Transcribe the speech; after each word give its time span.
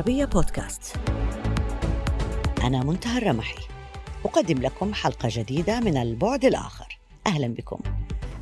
العربية 0.00 0.24
بودكاست. 0.24 0.96
أنا 2.62 2.84
منتهى 2.84 3.18
الرمحي. 3.18 3.58
أقدم 4.24 4.58
لكم 4.58 4.94
حلقة 4.94 5.28
جديدة 5.32 5.80
من 5.80 5.96
البعد 5.96 6.44
الآخر. 6.44 6.98
أهلا 7.26 7.48
بكم. 7.48 7.78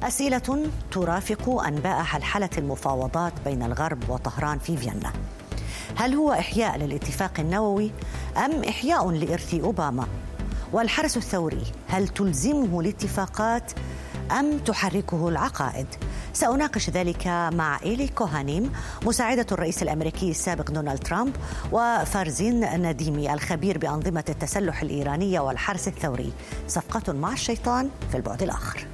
أسئلة 0.02 0.66
ترافق 0.90 1.62
أنباء 1.62 2.02
حلحلة 2.02 2.50
المفاوضات 2.58 3.32
بين 3.44 3.62
الغرب 3.62 4.10
وطهران 4.10 4.58
في 4.58 4.76
فيينا. 4.76 5.12
هل 5.96 6.14
هو 6.14 6.32
إحياء 6.32 6.78
للاتفاق 6.78 7.40
النووي 7.40 7.90
أم 8.36 8.64
إحياء 8.64 9.10
لإرث 9.10 9.54
أوباما؟ 9.54 10.06
والحرس 10.72 11.16
الثوري 11.16 11.64
هل 11.88 12.08
تلزمه 12.08 12.80
الاتفاقات 12.80 13.72
أم 14.30 14.58
تحركه 14.58 15.28
العقائد؟ 15.28 15.86
سأناقش 16.32 16.90
ذلك 16.90 17.26
مع 17.52 17.80
إيلي 17.82 18.08
كوهانيم 18.08 18.72
مساعدة 19.06 19.46
الرئيس 19.52 19.82
الأمريكي 19.82 20.30
السابق 20.30 20.70
دونالد 20.70 20.98
ترامب 20.98 21.36
وفارزين 21.72 22.82
نديمي 22.82 23.34
الخبير 23.34 23.78
بأنظمة 23.78 24.24
التسلح 24.28 24.82
الإيرانية 24.82 25.40
والحرس 25.40 25.88
الثوري. 25.88 26.32
صفقة 26.68 27.12
مع 27.12 27.32
الشيطان 27.32 27.90
في 28.10 28.16
البعد 28.16 28.42
الآخر. 28.42 28.86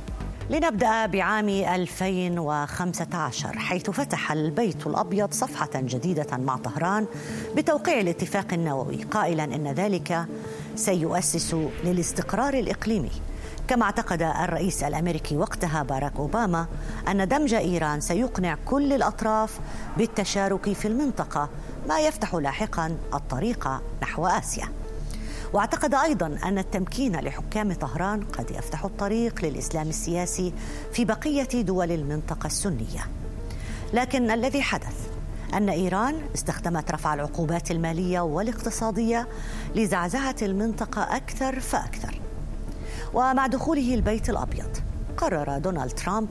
لنبدأ 0.51 1.07
بعام 1.07 1.49
2015 1.49 3.59
حيث 3.59 3.91
فتح 3.91 4.33
البيت 4.33 4.87
الأبيض 4.87 5.33
صفحة 5.33 5.71
جديدة 5.75 6.37
مع 6.37 6.57
طهران 6.57 7.07
بتوقيع 7.57 8.01
الاتفاق 8.01 8.53
النووي. 8.53 9.03
قائلا 9.03 9.45
إن 9.45 9.69
ذلك 9.69 10.27
سيؤسس 10.77 11.57
للاستقرار 11.85 12.55
الإقليمي. 12.55 13.11
كما 13.69 13.85
اعتقد 13.85 14.23
الرئيس 14.23 14.83
الأمريكي 14.83 15.37
وقتها 15.37 15.83
باراك 15.83 16.17
أوباما 16.17 16.67
أن 17.09 17.29
دمج 17.29 17.55
إيران 17.55 18.01
سيقنع 18.01 18.57
كل 18.65 18.93
الأطراف 18.93 19.61
بالتشارك 19.97 20.73
في 20.73 20.89
المنطقة 20.89 21.49
ما 21.89 22.01
يفتح 22.01 22.35
لاحقا 22.35 22.97
الطريق 23.15 23.69
نحو 24.03 24.27
آسيا. 24.27 24.69
واعتقد 25.53 25.95
أيضا 25.95 26.39
أن 26.45 26.59
التمكين 26.59 27.17
لحكام 27.17 27.73
طهران 27.73 28.25
قد 28.25 28.51
يفتح 28.51 28.85
الطريق 28.85 29.45
للإسلام 29.45 29.89
السياسي 29.89 30.53
في 30.93 31.05
بقية 31.05 31.63
دول 31.63 31.93
المنطقة 31.93 32.47
السنية. 32.47 33.07
لكن 33.93 34.31
الذي 34.31 34.63
حدث 34.63 35.09
أن 35.55 35.69
إيران 35.69 36.21
استخدمت 36.35 36.91
رفع 36.91 37.15
العقوبات 37.15 37.71
المالية 37.71 38.21
والاقتصادية 38.21 39.29
لزعزعة 39.75 40.37
المنطقة 40.43 41.17
أكثر 41.17 41.61
فأكثر. 41.61 42.24
ومع 43.15 43.47
دخوله 43.47 43.95
البيت 43.95 44.31
الأبيض 44.31 44.77
قرر 45.17 45.59
دونالد 45.59 45.91
ترامب 45.91 46.29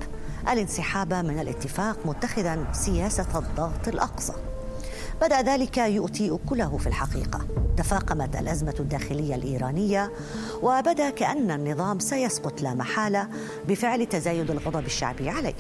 الانسحاب 0.50 1.14
من 1.14 1.40
الاتفاق 1.40 1.98
متخذا 2.06 2.68
سياسة 2.72 3.40
الضغط 3.40 3.88
الأقصى. 3.88 4.34
بدأ 5.22 5.42
ذلك 5.42 5.78
يؤتي 5.78 6.32
أكله 6.32 6.78
في 6.78 6.88
الحقيقة. 6.88 7.48
تفاقمت 7.78 8.36
الأزمة 8.36 8.76
الداخلية 8.80 9.36
الإيرانية 9.36 10.12
وبدأ 10.62 11.10
كأن 11.10 11.52
النظام 11.52 12.00
سيسقط 12.00 12.62
لا 12.62 12.74
محالة 12.74 13.28
بفعل 13.68 14.06
تزايد 14.06 14.52
الغضب 14.52 14.86
الشعبي 14.86 15.30
عليه. 15.30 15.54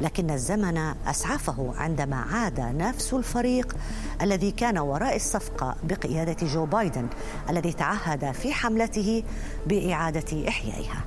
لكن 0.00 0.30
الزمن 0.30 0.94
أسعفه 1.06 1.74
عندما 1.76 2.16
عاد 2.16 2.60
نفس 2.60 3.14
الفريق 3.14 3.76
الذي 4.22 4.50
كان 4.50 4.78
وراء 4.78 5.16
الصفقة 5.16 5.76
بقيادة 5.84 6.46
جو 6.46 6.66
بايدن 6.66 7.06
الذي 7.50 7.72
تعهد 7.72 8.32
في 8.32 8.52
حملته 8.52 9.22
بإعادة 9.66 10.48
إحيائها. 10.48 11.04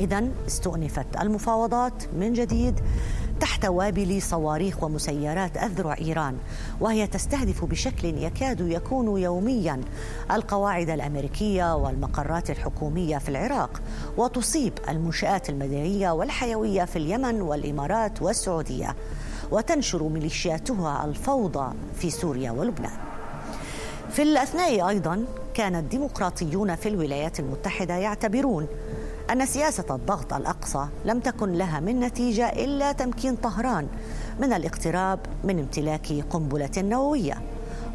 اذا 0.00 0.28
استؤنفت 0.46 1.06
المفاوضات 1.20 2.14
من 2.18 2.32
جديد 2.32 2.80
تحت 3.40 3.64
وابل 3.64 4.22
صواريخ 4.22 4.82
ومسيرات 4.82 5.56
أذرع 5.56 5.96
إيران 6.00 6.36
وهي 6.80 7.06
تستهدف 7.06 7.64
بشكل 7.64 8.08
يكاد 8.08 8.60
يكون 8.60 9.18
يوميا 9.22 9.80
القواعد 10.30 10.90
الأمريكية 10.90 11.76
والمقرات 11.76 12.50
الحكومية 12.50 13.18
في 13.18 13.28
العراق 13.28 13.82
وتصيب 14.16 14.72
المنشآت 14.88 15.50
المدنية 15.50 16.10
والحيوية 16.10 16.84
في 16.84 16.96
اليمن 16.96 17.40
والإمارات 17.40 18.22
والسعودية 18.22 18.96
وتنشر 19.50 20.02
ميليشياتها 20.02 21.04
الفوضى 21.04 21.74
في 21.94 22.10
سوريا 22.10 22.50
ولبنان. 22.50 22.96
في 24.10 24.22
الأثناء 24.22 24.88
أيضا 24.88 25.24
كان 25.54 25.76
الديمقراطيون 25.76 26.76
في 26.76 26.88
الولايات 26.88 27.40
المتحدة 27.40 27.94
يعتبرون 27.94 28.66
أن 29.30 29.46
سياسة 29.46 29.84
الضغط 29.90 30.32
الأقصى 30.32 30.86
لم 31.04 31.20
تكن 31.20 31.52
لها 31.52 31.80
من 31.80 32.00
نتيجة 32.00 32.48
إلا 32.48 32.92
تمكين 32.92 33.36
طهران 33.36 33.88
من 34.40 34.52
الاقتراب 34.52 35.18
من 35.44 35.58
امتلاك 35.58 36.06
قنبلة 36.30 36.70
نووية 36.76 37.42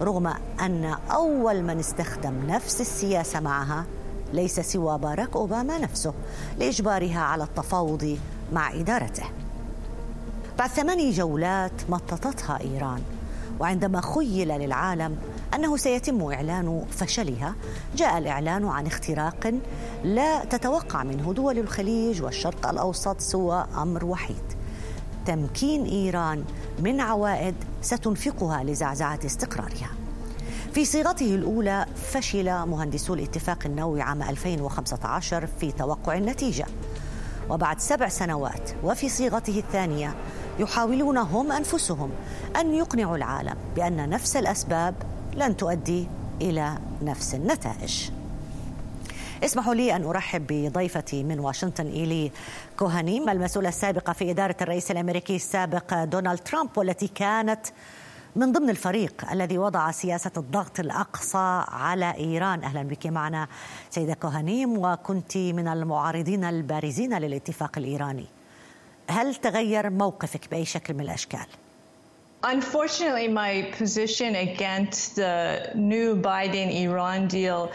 رغم 0.01 0.27
أن 0.61 0.95
أول 1.11 1.63
من 1.63 1.79
استخدم 1.79 2.33
نفس 2.47 2.81
السياسة 2.81 3.39
معها 3.39 3.85
ليس 4.33 4.59
سوى 4.59 4.97
باراك 4.97 5.35
أوباما 5.35 5.77
نفسه 5.77 6.13
لإجبارها 6.57 7.19
على 7.19 7.43
التفاوض 7.43 8.17
مع 8.53 8.73
إدارته. 8.73 9.23
بعد 10.59 10.69
ثماني 10.69 11.11
جولات 11.11 11.71
مططتها 11.89 12.59
إيران 12.61 13.01
وعندما 13.59 14.01
خيل 14.01 14.47
للعالم 14.47 15.17
أنه 15.55 15.77
سيتم 15.77 16.21
إعلان 16.21 16.85
فشلها. 16.91 17.55
جاء 17.95 18.17
الإعلان 18.17 18.67
عن 18.67 18.87
اختراق 18.87 19.53
لا 20.03 20.45
تتوقع 20.45 21.03
منه 21.03 21.33
دول 21.33 21.59
الخليج 21.59 22.21
والشرق 22.21 22.69
الأوسط 22.69 23.19
سوى 23.19 23.67
أمر 23.77 24.05
وحيد. 24.05 24.53
تمكين 25.25 25.85
إيران 25.85 26.43
من 26.79 27.01
عوائد 27.01 27.55
ستنفقها 27.81 28.63
لزعزعة 28.63 29.19
استقرارها. 29.25 29.89
في 30.73 30.85
صيغته 30.85 31.35
الأولى 31.35 31.85
فشل 31.95 32.65
مهندسو 32.65 33.13
الاتفاق 33.13 33.59
النووي 33.65 34.01
عام 34.01 34.23
2015 34.23 35.47
في 35.59 35.71
توقع 35.71 36.17
النتيجة. 36.17 36.65
وبعد 37.49 37.79
سبع 37.79 38.07
سنوات 38.07 38.71
وفي 38.83 39.09
صيغته 39.09 39.59
الثانية 39.59 40.15
يحاولون 40.59 41.17
هم 41.17 41.51
أنفسهم 41.51 42.09
أن 42.59 42.73
يقنعوا 42.73 43.17
العالم 43.17 43.55
بأن 43.75 44.09
نفس 44.09 44.37
الأسباب 44.37 44.95
لن 45.37 45.57
تؤدي 45.57 46.07
إلى 46.41 46.77
نفس 47.01 47.35
النتائج. 47.35 48.09
اسمحوا 49.43 49.73
لي 49.73 49.95
أن 49.95 50.03
أرحب 50.03 50.47
بضيفتي 50.47 51.23
من 51.23 51.39
واشنطن 51.39 51.85
إيلي 51.87 52.31
كوهانيم 52.79 53.29
المسؤولة 53.29 53.69
السابقة 53.69 54.13
في 54.13 54.31
إدارة 54.31 54.55
الرئيس 54.61 54.91
الأمريكي 54.91 55.35
السابق 55.35 56.03
دونالد 56.03 56.39
ترامب 56.39 56.69
والتي 56.77 57.07
كانت 57.07 57.65
من 58.35 58.51
ضمن 58.51 58.69
الفريق 58.69 59.31
الذي 59.31 59.57
وضع 59.57 59.91
سياسة 59.91 60.31
الضغط 60.37 60.79
الأقصى 60.79 61.63
على 61.67 62.13
إيران 62.17 62.63
أهلا 62.63 62.83
بك 62.83 63.07
معنا 63.07 63.47
سيدة 63.89 64.13
كوهانيم 64.13 64.77
وكنت 64.77 65.37
من 65.37 65.67
المعارضين 65.67 66.43
البارزين 66.43 67.17
للاتفاق 67.17 67.77
الإيراني 67.77 68.25
هل 69.09 69.35
تغير 69.35 69.89
موقفك 69.89 70.51
بأي 70.51 70.65
شكل 70.65 70.93
من 70.93 71.01
الأشكال؟ 71.01 71.45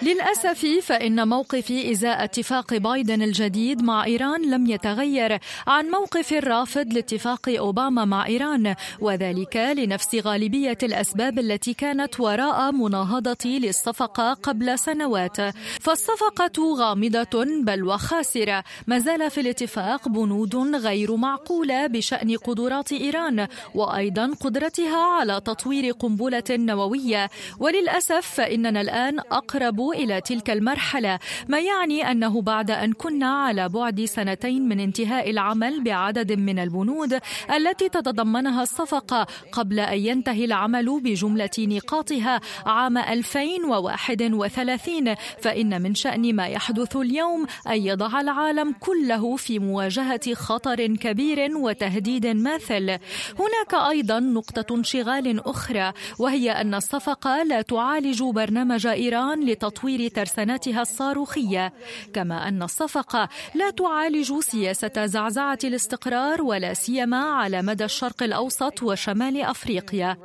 للأسف 0.03 0.67
فإن 0.83 1.29
موقفي 1.29 1.91
إزاء 1.91 2.25
اتفاق 2.25 2.75
بايدن 2.75 3.23
الجديد 3.23 3.83
مع 3.83 4.05
إيران 4.05 4.51
لم 4.51 4.67
يتغير 4.67 5.39
عن 5.67 5.87
موقف 5.87 6.33
الرافض 6.33 6.93
لاتفاق 6.93 7.49
أوباما 7.49 8.05
مع 8.05 8.27
إيران 8.27 8.75
وذلك 9.01 9.57
لنفس 9.57 10.15
غالبية 10.15 10.79
الأسباب 10.83 11.39
التي 11.39 11.75
كانت 11.75 12.21
وراء 12.21 12.73
مناهضتي 12.73 13.59
للصفقة 13.59 14.33
قبل 14.33 14.79
سنوات. 14.79 15.37
فالصفقة 15.81 16.75
غامضة 16.79 17.45
بل 17.45 17.85
وخاسرة. 17.85 18.65
ما 18.87 18.99
زال 18.99 19.31
في 19.31 19.41
الاتفاق 19.41 20.09
بنود 20.09 20.57
غير 20.77 21.17
معقولة 21.17 21.87
بشأن 21.87 22.37
قدرات 22.37 22.93
إيران 22.93 23.49
وأيضا 23.75 24.27
قدرات 24.41 24.52
قدرتها 24.53 25.21
على 25.21 25.41
تطوير 25.41 25.93
قنبلة 25.93 26.43
نووية. 26.51 27.31
وللأسف 27.59 28.27
فإننا 28.27 28.81
الآن 28.81 29.19
أقرب 29.19 29.81
إلى 29.81 30.21
تلك 30.21 30.51
المرحلة 30.51 31.19
ما 31.49 31.61
يعني 31.61 32.11
أنه 32.11 32.43
بعد 32.43 32.71
أن 32.71 32.93
كنا 32.93 33.27
على 33.27 33.69
بعد 33.69 34.05
سنتين 34.05 34.69
من 34.69 34.81
انتهاء 34.81 35.31
العمل 35.31 35.85
بعدد 35.85 36.33
من 36.33 36.59
البنود 36.59 37.19
التي 37.57 37.89
تتضمنها 37.89 38.63
الصفقه 38.63 39.27
قبل 39.53 39.81
أن 39.81 39.99
ينتهي 39.99 40.45
العمل 40.45 41.01
بجملة 41.01 41.51
نقاطها 41.59 42.41
عام 42.67 42.99
2031 42.99 45.15
فإن 45.41 45.83
من 45.83 45.95
شأن 45.95 46.37
ما 46.37 46.47
يحدث 46.47 46.97
اليوم 46.97 47.47
أن 47.67 47.83
يضع 47.83 48.21
العالم 48.21 48.75
كله 48.81 49.37
في 49.37 49.59
مواجهة 49.59 50.35
خطر 50.35 50.87
كبير 50.87 51.57
وتهديد 51.57 52.27
ماثل. 52.27 52.99
هناك 53.39 53.75
أيضا 53.91 54.21
نقطة 54.43 54.75
انشغال 54.75 55.47
أخرى 55.47 55.93
وهي 56.19 56.51
أن 56.51 56.75
الصفقة 56.75 57.43
لا 57.43 57.63
تعالج 57.63 58.23
برنامج 58.23 58.87
إيران 58.87 59.45
لتطوير 59.47 60.09
ترسانتها 60.11 60.83
الصاروخية 60.83 61.73
كما 62.15 62.49
أن 62.49 62.63
الصفقة 62.63 63.29
لا 63.55 63.71
تعالج 63.71 64.39
سياسة 64.41 65.07
زعزعة 65.07 65.59
الاستقرار 65.65 66.43
ولا 66.43 66.75
سيما 66.75 67.23
على 67.25 67.63
مدى 67.63 67.85
الشرق 67.85 68.23
الأوسط 68.23 68.83
وشمال 68.83 69.43
أفريقيا 69.43 70.17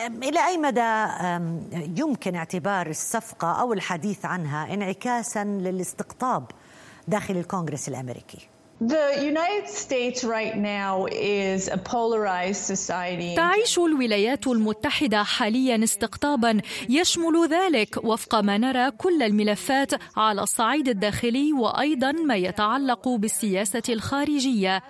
إلى 0.00 0.46
أي 0.46 0.58
مدى 0.58 0.92
يمكن 2.00 2.34
اعتبار 2.34 2.90
الصفقة 2.90 3.60
أو 3.60 3.72
الحديث 3.72 4.24
عنها 4.24 4.74
انعكاسا 4.74 5.44
للاستقطاب 5.44 6.44
داخل 7.08 7.36
الكونغرس 7.36 7.88
الأمريكي؟ 7.88 8.51
تعيش 13.36 13.78
الولايات 13.78 14.46
المتحدة 14.46 15.22
حاليا 15.22 15.84
استقطابا. 15.84 16.60
يشمل 16.88 17.48
ذلك 17.50 18.04
وفق 18.04 18.40
ما 18.40 18.58
نرى 18.58 18.90
كل 18.90 19.22
الملفات 19.22 19.90
على 20.16 20.42
الصعيد 20.42 20.88
الداخلي 20.88 21.52
وأيضا 21.52 22.12
ما 22.12 22.36
يتعلق 22.36 23.08
بالسياسة 23.08 23.82
الخارجية. 23.88 24.82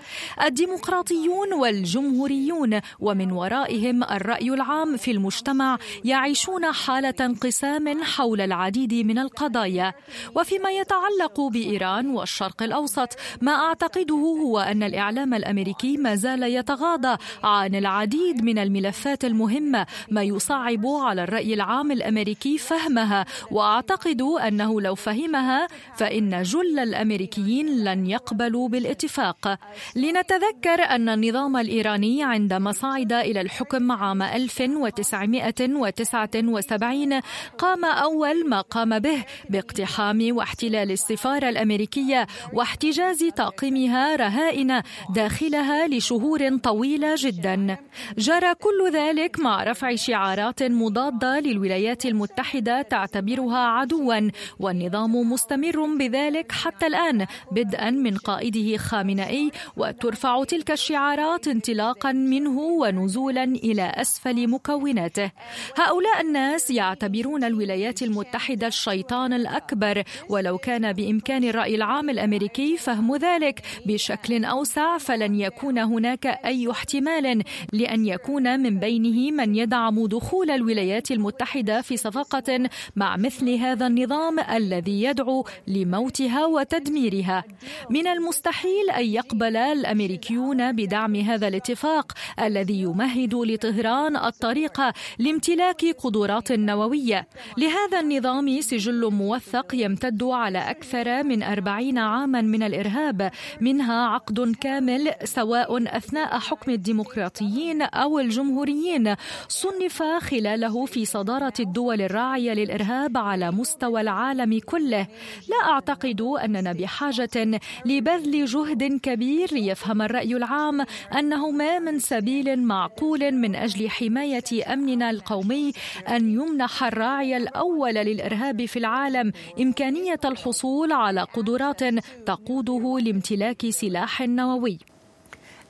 الديمقراطيون 0.44 1.52
والجمهوريون 1.52 2.80
ومن 3.00 3.32
ورائهم 3.32 4.02
الرأي 4.02 4.50
العام 4.50 4.96
في 4.96 5.10
المجتمع 5.10 5.78
يعيشون 6.04 6.72
حالة 6.72 7.14
انقسام 7.20 8.02
حول 8.02 8.40
العديد 8.40 8.94
من 8.94 9.18
القضايا. 9.18 9.94
وفيما 10.36 10.70
يتعلق 10.70 11.40
بإيران 11.40 12.10
والشرق 12.10 12.62
الأوسط 12.62 13.08
ما 13.40 13.52
أعتقد 13.52 13.81
أعتقده 13.82 14.14
هو 14.14 14.58
أن 14.58 14.82
الإعلام 14.82 15.34
الأمريكي 15.34 15.96
ما 15.96 16.14
زال 16.14 16.42
يتغاضى 16.42 17.16
عن 17.42 17.74
العديد 17.74 18.44
من 18.44 18.58
الملفات 18.58 19.24
المهمة 19.24 19.86
ما 20.10 20.22
يصعب 20.22 20.86
على 20.86 21.24
الرأي 21.24 21.54
العام 21.54 21.92
الأمريكي 21.92 22.58
فهمها 22.58 23.26
وأعتقد 23.50 24.22
أنه 24.22 24.80
لو 24.80 24.94
فهمها 24.94 25.68
فإن 25.96 26.42
جل 26.42 26.78
الأمريكيين 26.78 27.84
لن 27.84 28.06
يقبلوا 28.06 28.68
بالاتفاق. 28.68 29.58
لنتذكر 29.96 30.82
أن 30.90 31.08
النظام 31.08 31.56
الإيراني 31.56 32.24
عندما 32.24 32.72
صعد 32.72 33.12
إلى 33.12 33.40
الحكم 33.40 33.92
عام 33.92 34.22
1979 34.22 37.20
قام 37.58 37.84
أول 37.84 38.48
ما 38.48 38.60
قام 38.60 38.98
به 38.98 39.24
باقتحام 39.50 40.36
واحتلال 40.36 40.90
السفارة 40.90 41.48
الأمريكية 41.48 42.26
واحتجاز 42.52 43.24
طاقم 43.36 43.71
تحريمها 43.72 44.16
رهائن 44.16 44.82
داخلها 45.14 45.88
لشهور 45.88 46.56
طويلة 46.56 47.14
جدا. 47.18 47.76
جرى 48.18 48.54
كل 48.54 48.90
ذلك 48.92 49.40
مع 49.40 49.64
رفع 49.64 49.94
شعارات 49.94 50.62
مضادة 50.62 51.40
للولايات 51.40 52.06
المتحدة 52.06 52.82
تعتبرها 52.82 53.58
عدوا 53.58 54.30
والنظام 54.58 55.32
مستمر 55.32 55.96
بذلك 55.98 56.52
حتى 56.52 56.86
الآن 56.86 57.26
بدءا 57.52 57.90
من 57.90 58.16
قائده 58.16 58.76
خامنئي 58.76 59.50
وترفع 59.76 60.44
تلك 60.44 60.70
الشعارات 60.70 61.48
انطلاقا 61.48 62.12
منه 62.12 62.58
ونزولا 62.58 63.44
إلى 63.44 63.92
أسفل 63.96 64.48
مكوناته. 64.48 65.30
هؤلاء 65.76 66.20
الناس 66.20 66.70
يعتبرون 66.70 67.44
الولايات 67.44 68.02
المتحدة 68.02 68.66
الشيطان 68.66 69.32
الأكبر 69.32 70.02
ولو 70.28 70.58
كان 70.58 70.92
بإمكان 70.92 71.44
الرأي 71.44 71.74
العام 71.74 72.10
الأمريكي 72.10 72.76
فهم 72.76 73.16
ذلك 73.16 73.61
بشكل 73.86 74.44
أوسع 74.44 74.98
فلن 74.98 75.40
يكون 75.40 75.78
هناك 75.78 76.26
أي 76.26 76.70
احتمال 76.70 77.42
لأن 77.72 78.06
يكون 78.06 78.60
من 78.60 78.78
بينه 78.78 79.30
من 79.30 79.56
يدعم 79.56 80.06
دخول 80.06 80.50
الولايات 80.50 81.10
المتحدة 81.10 81.80
في 81.80 81.96
صفقة 81.96 82.68
مع 82.96 83.16
مثل 83.16 83.54
هذا 83.54 83.86
النظام 83.86 84.40
الذي 84.40 85.02
يدعو 85.02 85.46
لموتها 85.66 86.46
وتدميرها. 86.46 87.44
من 87.90 88.06
المستحيل 88.06 88.90
أن 88.90 89.04
يقبل 89.04 89.56
الأمريكيون 89.56 90.72
بدعم 90.72 91.16
هذا 91.16 91.48
الاتفاق 91.48 92.12
الذي 92.42 92.80
يمهد 92.80 93.34
لطهران 93.34 94.16
الطريق 94.16 94.80
لامتلاك 95.18 95.84
قدرات 95.98 96.52
نووية. 96.52 97.28
لهذا 97.58 98.00
النظام 98.00 98.60
سجل 98.60 99.10
موثق 99.10 99.74
يمتد 99.74 100.22
على 100.22 100.58
أكثر 100.58 101.22
من 101.22 101.42
أربعين 101.42 101.98
عاما 101.98 102.40
من 102.40 102.62
الإرهاب 102.62 103.30
منها 103.60 104.06
عقد 104.06 104.54
كامل 104.60 105.12
سواء 105.24 105.96
أثناء 105.96 106.38
حكم 106.38 106.70
الديمقراطيين 106.70 107.82
أو 107.82 108.18
الجمهوريين 108.18 109.14
صنف 109.48 110.02
خلاله 110.02 110.86
في 110.86 111.04
صدارة 111.04 111.52
الدول 111.60 112.00
الراعية 112.02 112.52
للإرهاب 112.52 113.16
على 113.16 113.50
مستوى 113.50 114.00
العالم 114.00 114.58
كله. 114.58 115.06
لا 115.48 115.72
أعتقد 115.72 116.20
أننا 116.20 116.72
بحاجة 116.72 117.60
لبذل 117.84 118.44
جهد 118.44 119.00
كبير 119.02 119.54
ليفهم 119.54 120.02
الرأي 120.02 120.36
العام 120.36 120.80
انه 121.18 121.50
ما 121.50 121.78
من 121.78 121.98
سبيل 121.98 122.62
معقول 122.62 123.32
من 123.32 123.54
أجل 123.54 123.90
حماية 123.90 124.72
أمننا 124.72 125.10
القومي 125.10 125.72
أن 126.08 126.30
يمنح 126.30 126.84
الراعي 126.84 127.36
الأول 127.36 127.94
للإرهاب 127.94 128.64
في 128.64 128.78
العالم 128.78 129.32
إمكانية 129.60 130.20
الحصول 130.24 130.92
على 130.92 131.22
قدرات 131.22 131.80
تقوده 132.26 132.98
لامتلاك 132.98 133.31
امتلاك 133.32 133.70
سلاح 133.70 134.20
نووي. 134.20 134.78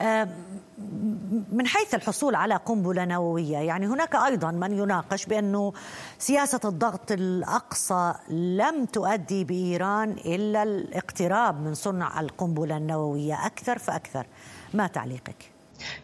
آه، 0.01 0.29
من 1.53 1.67
حيث 1.67 1.95
الحصول 1.95 2.35
على 2.35 2.57
قنبلة 2.57 3.05
نووية 3.05 3.59
يعني 3.59 3.87
هناك 3.87 4.15
أيضا 4.15 4.51
من 4.51 4.79
يناقش 4.79 5.27
بأنه 5.27 5.73
سياسة 6.19 6.61
الضغط 6.65 7.13
الأقصى 7.13 8.15
لم 8.31 8.85
تؤدي 8.85 9.45
بإيران 9.45 10.11
إلا 10.11 10.63
الاقتراب 10.63 11.61
من 11.61 11.75
صنع 11.75 12.21
القنبلة 12.21 12.77
النووية. 12.77 13.47
أكثر 13.47 13.79
فأكثر. 13.79 14.27
ما 14.75 14.87
تعليقك؟ 14.87 15.52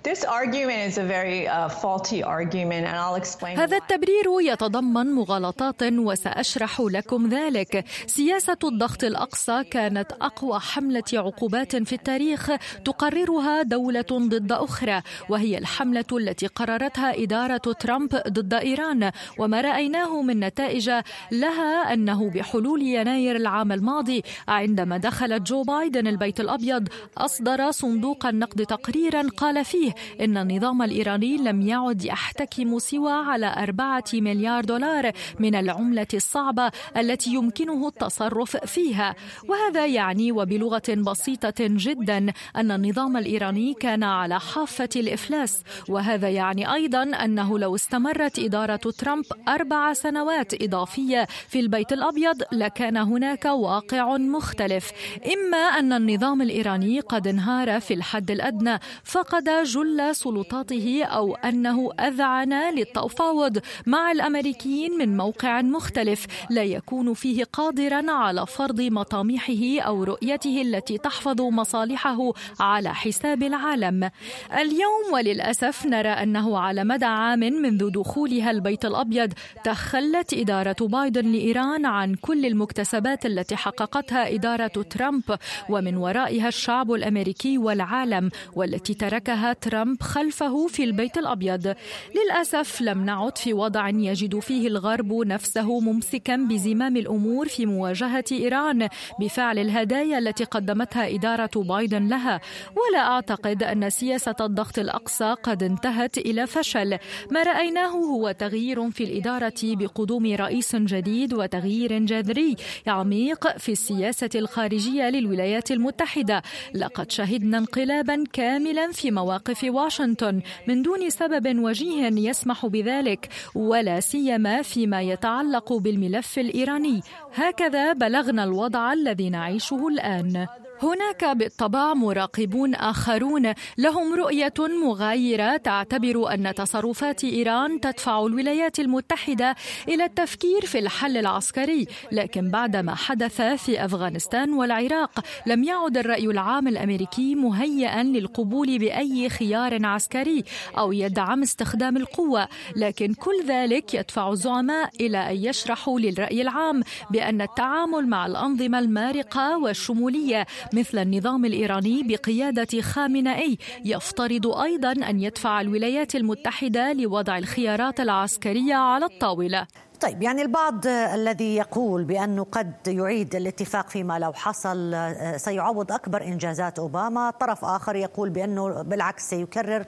This 0.03 0.21
argument 0.25 0.81
is 0.91 0.97
a 0.99 1.07
very 1.17 1.41
uh, 1.49 1.69
faulty 1.69 2.23
argument 2.23 2.87
and 2.87 2.97
I'll 2.97 3.21
explain 3.25 3.59
هذا 3.59 3.77
التبرير 3.77 4.27
يتضمن 4.41 5.07
مغالطات 5.13 5.83
وسأشرح 5.83 6.81
لكم 6.81 7.29
ذلك. 7.29 7.85
سياسة 8.07 8.59
الضغط 8.65 9.05
الأقصى 9.05 9.65
كانت 9.65 10.13
أقوى 10.13 10.61
حملة 10.61 11.05
عقوبات 11.15 11.77
في 11.77 11.93
التاريخ 11.93 12.51
تقررها 12.85 13.63
دولة 13.63 14.07
ضد 14.13 14.53
أخرى 14.53 15.03
وهي 15.29 15.59
الحملة 15.59 16.05
التي 16.13 16.47
قررتها 16.47 17.23
إدارة 17.23 17.57
ترامب 17.81 18.23
ضد 18.29 18.55
إيران 18.55 19.11
وما 19.39 19.61
رأيناه 19.61 20.23
من 20.23 20.41
نتائج 20.41 20.91
لها 21.33 21.93
أنه 21.93 22.31
بحلول 22.31 22.83
يناير 22.83 23.37
العام 23.37 23.73
الماضي 23.73 24.23
عندما 24.49 24.97
دخلت 24.97 25.43
جو 25.43 25.63
بايدن 25.63 26.07
البيت 26.07 26.41
الأبيض 26.41 26.89
أصدر 27.19 27.71
صندوق 27.71 28.27
النقد 28.27 28.67
تقريرا 28.67 29.23
قال 29.37 29.65
فيه 29.69 29.93
إن 30.21 30.37
النظام 30.37 30.83
الإيراني 30.83 31.37
لم 31.37 31.61
يعد 31.63 32.05
يحتكم 32.05 32.79
سوى 32.79 33.13
على 33.13 33.47
أربعة 33.47 34.05
مليار 34.15 34.65
دولار 34.65 35.13
من 35.39 35.55
العملة 35.55 36.07
الصعبة 36.15 36.71
التي 36.97 37.35
يمكنه 37.35 37.89
التصرف 37.89 38.57
فيها. 38.57 39.15
وهذا 39.49 39.87
يعني 39.87 40.33
وبلغة 40.33 40.89
بسيطة 40.89 41.55
جدا 41.61 42.33
أن 42.57 42.71
النظام 42.71 43.17
الإيراني 43.17 43.75
كان 43.75 44.03
على 44.03 44.41
حافة 44.41 44.89
الإفلاس. 44.97 45.63
وهذا 45.89 46.29
يعني 46.29 46.75
أيضا 46.75 47.03
أنه 47.03 47.59
لو 47.59 47.75
استمرت 47.75 48.39
إدارة 48.39 48.77
ترامب 48.99 49.25
أربع 49.49 49.93
سنوات 49.93 50.63
إضافية 50.63 51.27
في 51.49 51.61
البيت 51.61 51.93
الأبيض 51.93 52.43
لكان 52.53 52.97
هناك 52.97 53.45
واقع 53.45 54.17
مختلف. 54.17 54.93
إما 55.35 55.59
أن 55.59 55.93
النظام 55.93 56.43
الإيراني 56.43 57.01
قد 57.01 57.27
انهار 57.27 57.81
في 57.81 57.95
الحد 57.95 58.31
الأدنى 58.31 58.79
فقد 59.05 59.49
جل 59.63 60.15
سلطاته 60.15 61.05
أو 61.05 61.35
أنه 61.35 61.93
أذعن 62.01 62.75
للتفاوض 62.75 63.59
مع 63.87 64.13
الأمريكيين 64.13 64.99
من 64.99 65.17
موقع 65.17 65.63
مختلف 65.63 66.27
لا 66.51 66.63
يكون 66.63 67.15
فيه 67.15 67.45
قادرا 67.45 68.11
على 68.11 68.47
فرض 68.47 68.81
مطامحه 68.81 69.81
أو 69.81 70.05
رؤيته 70.05 70.63
التي 70.63 70.99
تحفظ 70.99 71.41
مصالحه 71.41 72.33
على 72.61 72.95
حساب 72.95 73.43
العالم. 73.43 74.11
اليوم 74.53 75.13
وللأسف 75.13 75.87
نرى 75.87 76.09
أنه 76.09 76.59
على 76.59 76.85
مدى 76.85 77.05
عام 77.05 77.41
منذ 77.41 77.91
دخولها 77.91 78.51
البيت 78.51 78.85
الأبيض 78.85 79.33
تخلت 79.65 80.35
إدارة 80.35 80.77
بايدن 80.81 81.33
لإيران 81.33 81.87
عن 81.87 82.15
كل 82.15 82.47
المكتسبات 82.47 83.27
التي 83.27 83.57
حققتها 83.57 84.35
إدارة 84.35 84.67
ترامب 84.91 85.39
ومن 85.71 85.97
ورائها 85.97 86.49
الشعب 86.49 86.93
الأمريكي 86.93 87.59
والعالم 87.59 88.31
والتي 88.55 88.95
تركها 88.95 89.48
ترامب 89.53 90.03
خلفه 90.03 90.67
في 90.67 90.85
البيت 90.85 91.19
الأبيض. 91.19 91.75
للأسف 92.15 92.81
لم 92.81 93.05
نعد 93.05 93.39
في 93.39 93.53
وضع 93.53 93.89
يجد 93.89 94.39
فيه 94.39 94.69
الغرب 94.69 95.13
نفسه 95.13 95.81
ممسكا 95.81 96.37
بزمام 96.37 96.97
الأمور 96.97 97.49
في 97.49 97.67
مواجهة 97.67 98.25
إيران 98.33 98.89
بفعل 99.21 99.59
الهدايا 99.59 100.19
التي 100.19 100.45
قدمتها 100.45 101.15
إدارة 101.15 101.51
بايدن 101.57 102.09
لها. 102.09 102.41
ولا 102.77 102.99
أعتقد 102.99 103.63
أن 103.63 103.91
سياسة 103.91 104.37
الضغط 104.41 104.79
الأقصى 104.79 105.35
قد 105.43 105.63
انتهت 105.63 106.19
إلى 106.19 106.47
فشل. 106.47 106.99
ما 107.31 107.43
رأيناه 107.43 107.91
هو 107.91 108.31
تغيير 108.31 108.91
في 108.91 109.05
الإدارة 109.05 109.55
بقدوم 109.63 110.35
رئيس 110.35 110.77
جديد 110.77 111.35
وتغيير 111.35 111.99
جذري 111.99 112.57
عميق 112.87 113.59
في 113.59 113.73
السياسة 113.73 114.31
الخارجية 114.35 115.11
للولايات 115.11 115.71
المتحدة. 115.71 116.43
لقد 116.75 117.11
شهدنا 117.11 117.59
انقلابا 117.59 118.25
كاملا 118.33 118.93
في 118.93 119.11
مواقع 119.11 119.38
مواقف 119.39 119.65
واشنطن 119.65 120.41
من 120.67 120.83
دون 120.83 121.11
سبب 121.11 121.59
وجيه 121.59 122.29
يسمح 122.29 122.67
بذلك 122.67 123.29
ولا 123.55 124.01
سيما 124.01 124.63
فيما 124.63 125.03
يتعلق 125.03 125.73
بالملف 125.73 126.39
الإيراني. 126.39 127.01
هكذا 127.35 127.93
بلغنا 127.93 128.45
الوضع 128.45 128.93
الذي 128.93 129.31
نعيشه 129.31 129.89
الآن. 129.89 130.47
هناك 130.83 131.25
بالطبع 131.25 131.95
مراقبون 131.95 132.75
آخرون 132.75 133.53
لهم 133.79 134.15
رؤية 134.15 134.55
مغايرة 134.59 135.57
تعتبر 135.57 136.35
أن 136.35 136.55
تصرفات 136.55 137.25
إيران 137.25 137.81
تدفع 137.81 138.27
الولايات 138.27 138.81
المتحدة 138.81 139.55
إلى 139.89 140.05
التفكير 140.05 140.61
في 140.67 140.79
الحل 140.79 141.17
العسكري، 141.17 141.87
لكن 142.13 142.51
بعد 142.51 142.77
ما 142.77 142.95
حدث 142.95 143.43
في 143.43 143.85
أفغانستان 143.85 144.53
والعراق 144.53 145.25
لم 145.47 145.65
يعد 145.65 145.97
الرأي 145.97 146.25
العام 146.25 146.69
الأمريكي 146.69 147.35
مهيئا 147.35 148.03
للقبول 148.03 148.79
بأي 148.79 149.29
خيار 149.29 149.87
عسكري 149.87 150.45
أو 150.79 150.93
يدعم 150.93 151.43
استخدام 151.43 151.97
القوة، 151.97 152.49
لكن 152.77 153.15
كل 153.15 153.45
ذلك 153.47 153.95
يدفع 153.95 154.31
الزعماء 154.31 154.91
إلى 155.01 155.31
أن 155.31 155.37
يشرحوا 155.37 156.01
للرأي 156.01 156.43
العام 156.43 156.83
بأن 157.11 157.43
التعامل 157.43 158.07
مع 158.07 158.27
الأنظمة 158.27 158.79
المارقة 158.79 159.59
والشمولية 159.59 160.47
مثل 160.73 160.99
النظام 160.99 161.45
الإيراني 161.45 162.03
بقيادة 162.03 162.81
خامنئي 162.81 163.59
يفترض 163.85 164.47
أيضا 164.47 164.93
أن 164.93 165.21
يدفع 165.21 165.61
الولايات 165.61 166.15
المتحدة 166.15 166.93
لوضع 166.93 167.39
الخيارات 167.39 168.01
العسكرية 168.01 168.75
على 168.75 169.05
الطاولة. 169.05 169.67
طيب 170.01 170.23
يعني 170.23 170.43
البعض 170.43 170.87
الذي 170.87 171.57
يقول 171.57 172.05
بأنه 172.05 172.45
قد 172.45 172.75
يعيد 172.87 173.35
الاتفاق 173.35 173.89
فيما 173.89 174.19
لو 174.19 174.33
حصل 174.33 174.97
سيعوض 175.37 175.93
أكبر 175.93 176.25
إنجازات 176.25 176.79
أوباما. 176.79 177.31
طرف 177.31 177.65
آخر 177.65 177.97
يقول 177.97 178.31
بأنه 178.31 178.83
بالعكس 178.83 179.31
سيكرر 179.31 179.85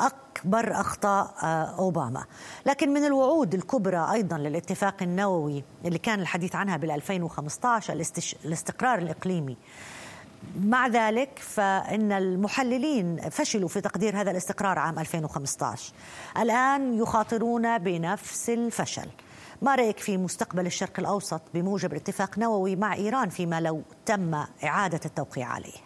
أكبر 0.00 0.80
أخطاء 0.80 1.34
أوباما. 1.78 2.24
لكن 2.66 2.90
من 2.90 3.04
الوعود 3.04 3.54
الكبرى 3.54 4.08
أيضا 4.12 4.38
للاتفاق 4.38 5.02
النووي 5.02 5.64
اللي 5.84 5.98
كان 5.98 6.20
الحديث 6.20 6.54
عنها 6.54 6.76
بال 6.76 6.90
2015 6.90 7.92
الاستقرار 8.44 8.98
الإقليمي. 8.98 9.56
مع 10.64 10.86
ذلك 10.86 11.38
فإن 11.38 12.12
المحللين 12.12 13.30
فشلوا 13.30 13.68
في 13.68 13.80
تقدير 13.80 14.20
هذا 14.20 14.30
الاستقرار 14.30 14.78
عام 14.78 14.98
2015 14.98 15.92
الآن 16.38 16.98
يخاطرون 16.98 17.78
بنفس 17.78 18.50
الفشل. 18.50 19.08
ما 19.62 19.74
رأيك 19.74 19.98
في 19.98 20.16
مستقبل 20.16 20.66
الشرق 20.66 21.00
الأوسط 21.00 21.42
بموجب 21.54 21.94
اتفاق 21.94 22.38
نووي 22.38 22.76
مع 22.76 22.94
إيران 22.94 23.28
فيما 23.28 23.60
لو 23.60 23.82
تم 24.06 24.34
إعادة 24.64 25.00
التوقيع 25.04 25.48
عليه؟ 25.48 25.83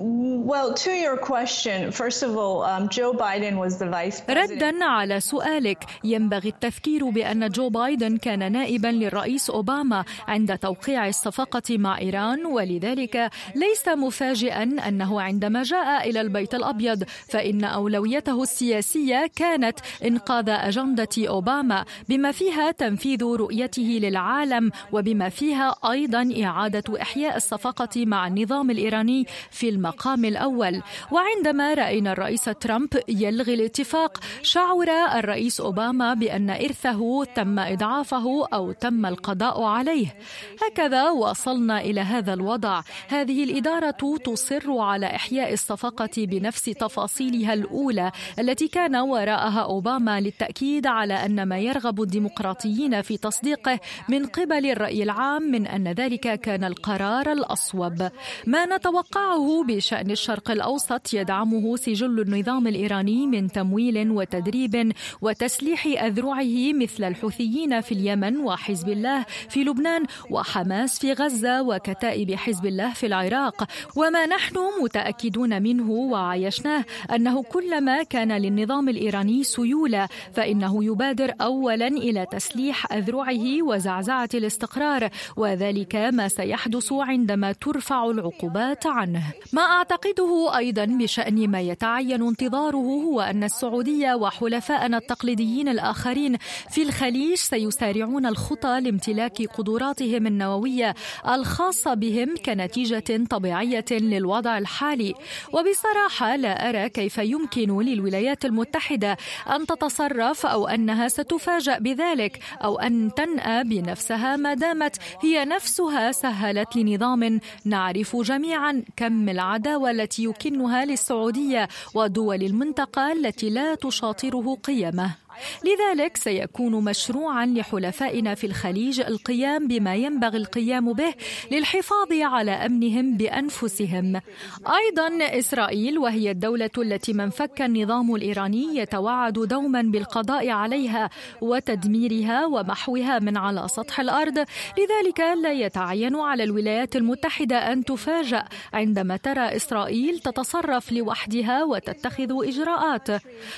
Well, 0.00 0.74
to 0.74 0.92
your 0.92 1.16
question, 1.16 1.90
first 1.90 2.22
of 2.22 2.36
all, 2.36 2.62
um, 2.62 2.88
Joe 2.88 3.12
Biden 3.12 3.58
was 3.58 3.78
the 3.78 3.88
vice 3.88 4.20
president. 4.20 4.62
ردا 4.62 4.84
على 4.84 5.20
سؤالك 5.20 5.84
ينبغي 6.04 6.48
التذكير 6.48 7.10
بأن 7.10 7.48
جو 7.48 7.68
بايدن 7.68 8.16
كان 8.16 8.52
نائبا 8.52 8.88
للرئيس 8.88 9.50
أوباما 9.50 10.04
عند 10.28 10.58
توقيع 10.58 11.08
الصفقة 11.08 11.78
مع 11.78 11.98
إيران 11.98 12.46
ولذلك 12.46 13.30
ليس 13.54 13.88
مفاجئا 13.88 14.62
أنه 14.62 15.20
عندما 15.20 15.62
جاء 15.62 16.10
إلى 16.10 16.20
البيت 16.20 16.54
الأبيض 16.54 17.04
فإن 17.28 17.64
أولويته 17.64 18.42
السياسية 18.42 19.30
كانت 19.36 19.78
إنقاذ 20.04 20.48
أجندة 20.48 21.08
أوباما 21.18 21.84
بما 22.08 22.32
فيها 22.32 22.70
تنفيذ 22.70 23.24
رؤيته 23.24 23.98
للعالم 24.02 24.70
وبما 24.92 25.28
فيها 25.28 25.74
أيضا 25.90 26.34
إعادة 26.44 27.02
إحياء 27.02 27.36
الصفقة 27.36 28.06
مع 28.06 28.26
النظام 28.26 28.70
الإيراني 28.70 29.26
في 29.50 29.68
المقام 29.68 29.87
المقام 29.88 30.24
الأول. 30.24 30.82
وعندما 31.10 31.74
رأينا 31.74 32.12
الرئيس 32.12 32.44
ترامب 32.44 32.88
يلغي 33.08 33.54
الاتفاق 33.54 34.18
شعر 34.42 34.88
الرئيس 35.14 35.60
أوباما 35.60 36.14
بأن 36.14 36.50
إرثه 36.50 37.24
تم 37.24 37.58
إضعافه 37.58 38.46
أو 38.52 38.72
تم 38.72 39.06
القضاء 39.06 39.62
عليه. 39.62 40.16
هكذا 40.62 41.10
وصلنا 41.10 41.80
إلى 41.80 42.00
هذا 42.00 42.34
الوضع. 42.34 42.82
هذه 43.08 43.44
الإدارة 43.44 44.16
تصر 44.24 44.78
على 44.78 45.06
إحياء 45.06 45.52
الصفقة 45.52 46.10
بنفس 46.16 46.64
تفاصيلها 46.64 47.54
الأولى 47.54 48.12
التي 48.38 48.68
كان 48.68 48.96
وراءها 48.96 49.60
أوباما 49.60 50.20
للتأكيد 50.20 50.86
على 50.86 51.14
أن 51.14 51.42
ما 51.42 51.58
يرغب 51.58 52.02
الديمقراطيين 52.02 53.02
في 53.02 53.16
تصديقه 53.16 53.80
من 54.08 54.26
قبل 54.26 54.66
الرأي 54.66 55.02
العام 55.02 55.42
من 55.42 55.66
أن 55.66 55.88
ذلك 55.88 56.40
كان 56.40 56.64
القرار 56.64 57.32
الأصوب. 57.32 58.10
ما 58.46 58.66
نتوقعه 58.66 59.64
بشأن 59.78 60.10
الشرق 60.10 60.50
الأوسط 60.50 61.14
يدعمه 61.14 61.76
سجل 61.76 62.20
النظام 62.20 62.66
الإيراني 62.66 63.26
من 63.26 63.48
تمويل 63.48 64.10
وتدريب 64.10 64.92
وتسليح 65.22 65.86
أذرعه 65.86 66.72
مثل 66.74 67.04
الحوثيين 67.04 67.80
في 67.80 67.92
اليمن 67.92 68.36
وحزب 68.36 68.88
الله 68.88 69.24
في 69.48 69.64
لبنان 69.64 70.04
وحماس 70.30 70.98
في 70.98 71.12
غزة 71.12 71.62
وكتائب 71.62 72.34
حزب 72.34 72.66
الله 72.66 72.92
في 72.92 73.06
العراق. 73.06 73.68
وما 73.96 74.26
نحن 74.26 74.56
متأكدون 74.82 75.62
منه 75.62 75.90
وعايشناه 75.90 76.84
أنه 77.14 77.42
كلما 77.42 78.02
كان 78.02 78.32
للنظام 78.32 78.88
الإيراني 78.88 79.44
سيولة 79.44 80.08
فإنه 80.34 80.84
يبادر 80.84 81.34
أولا 81.40 81.86
إلى 81.86 82.26
تسليح 82.26 82.92
أذرعه 82.92 83.62
وزعزعة 83.62 84.28
الاستقرار 84.34 85.08
وذلك 85.36 85.94
ما 85.96 86.28
سيحدث 86.28 86.92
عندما 86.92 87.52
ترفع 87.52 88.10
العقوبات 88.10 88.86
عنه. 88.86 89.22
ما 89.52 89.62
أعتقده 89.68 90.56
أيضا 90.56 90.84
بشأن 90.84 91.50
ما 91.50 91.60
يتعين 91.60 92.22
انتظاره 92.22 92.76
هو 92.76 93.20
أن 93.20 93.44
السعودية 93.44 94.14
وحلفائنا 94.14 94.98
التقليديين 94.98 95.68
الآخرين 95.68 96.36
في 96.70 96.82
الخليج 96.82 97.34
سيسارعون 97.34 98.26
الخطى 98.26 98.80
لامتلاك 98.80 99.42
قدراتهم 99.42 100.26
النووية 100.26 100.94
الخاصة 101.28 101.94
بهم 101.94 102.34
كنتيجة 102.46 103.24
طبيعية 103.30 103.84
للوضع 103.90 104.58
الحالي. 104.58 105.14
وبصراحة 105.52 106.36
لا 106.36 106.68
أرى 106.68 106.88
كيف 106.88 107.18
يمكن 107.18 107.80
للولايات 107.80 108.44
المتحدة 108.44 109.16
أن 109.54 109.66
تتصرف 109.66 110.46
أو 110.46 110.68
أنها 110.68 111.08
ستفاجأ 111.08 111.78
بذلك 111.78 112.38
أو 112.64 112.78
أن 112.78 113.10
تنأى 113.16 113.64
بنفسها 113.64 114.36
ما 114.36 114.54
دامت 114.54 114.96
هي 115.22 115.44
نفسها 115.44 116.12
سهلت 116.12 116.76
لنظام 116.76 117.40
نعرف 117.64 118.16
جميعا 118.16 118.82
كم 118.96 119.28
العالم 119.28 119.57
العداوة 119.58 119.90
التي 119.90 120.24
يكنها 120.24 120.84
للسعودية 120.84 121.68
ودول 121.94 122.42
المنطقة 122.42 123.12
التي 123.12 123.50
لا 123.50 123.74
تشاطره 123.74 124.54
قيمة. 124.54 125.14
لذلك 125.64 126.16
سيكون 126.16 126.84
مشروعا 126.84 127.46
لحلفائنا 127.46 128.34
في 128.34 128.46
الخليج 128.46 129.00
القيام 129.00 129.68
بما 129.68 129.94
ينبغي 129.94 130.36
القيام 130.36 130.92
به 130.92 131.14
للحفاظ 131.50 132.12
على 132.12 132.50
أمنهم 132.50 133.16
بأنفسهم. 133.16 134.20
أيضا 134.66 135.38
إسرائيل 135.38 135.98
وهي 135.98 136.30
الدولة 136.30 136.70
التي 136.78 137.12
من 137.12 137.30
فك 137.30 137.62
النظام 137.62 138.14
الإيراني 138.14 138.76
يتوعد 138.76 139.32
دوما 139.32 139.82
بالقضاء 139.82 140.48
عليها 140.50 141.10
وتدميرها 141.40 142.46
ومحوها 142.46 143.18
من 143.18 143.36
على 143.36 143.68
سطح 143.68 144.00
الأرض، 144.00 144.38
لذلك 144.78 145.20
لا 145.42 145.52
يتعين 145.52 146.16
على 146.16 146.44
الولايات 146.44 146.96
المتحدة 146.96 147.72
أن 147.72 147.84
تفاجأ 147.84 148.44
عندما 148.72 149.16
ترى 149.16 149.56
إسرائيل 149.56 150.18
تتصرف 150.18 150.92
لوحدها 150.92 151.64
وتتخذ 151.64 152.48
إجراءات. 152.48 153.08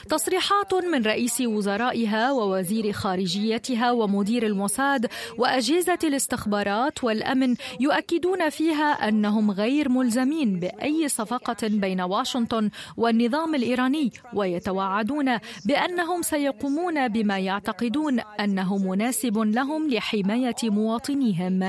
تصريحات 0.09 0.75
من 0.75 1.03
رئيس 1.03 1.41
وزراء 1.41 1.70
وزرائها 1.71 2.33
ووزير 2.33 2.93
خارجيتها 2.93 3.93
ومدير 3.93 4.47
الموساد 4.47 5.07
وأجهزة 5.39 5.99
الاستخبارات 6.05 7.05
والأمن 7.05 7.55
يؤكدون 7.81 8.49
فيها 8.49 9.09
أنهم 9.09 9.51
غير 9.51 9.89
ملزمين 9.89 10.61
بأي 10.61 11.09
صفقة 11.09 11.69
بين 11.69 12.01
واشنطن 12.01 12.71
والنظام 12.97 13.55
الإيراني 13.55 14.13
ويتوعدون 14.35 15.39
بأنهم 15.65 16.23
سيقومون 16.23 17.09
بما 17.09 17.39
يعتقدون 17.39 18.21
أنه 18.21 18.79
مناسب 18.79 19.39
لهم 19.39 19.91
لحماية 19.91 20.57
مواطنيهم. 20.63 21.63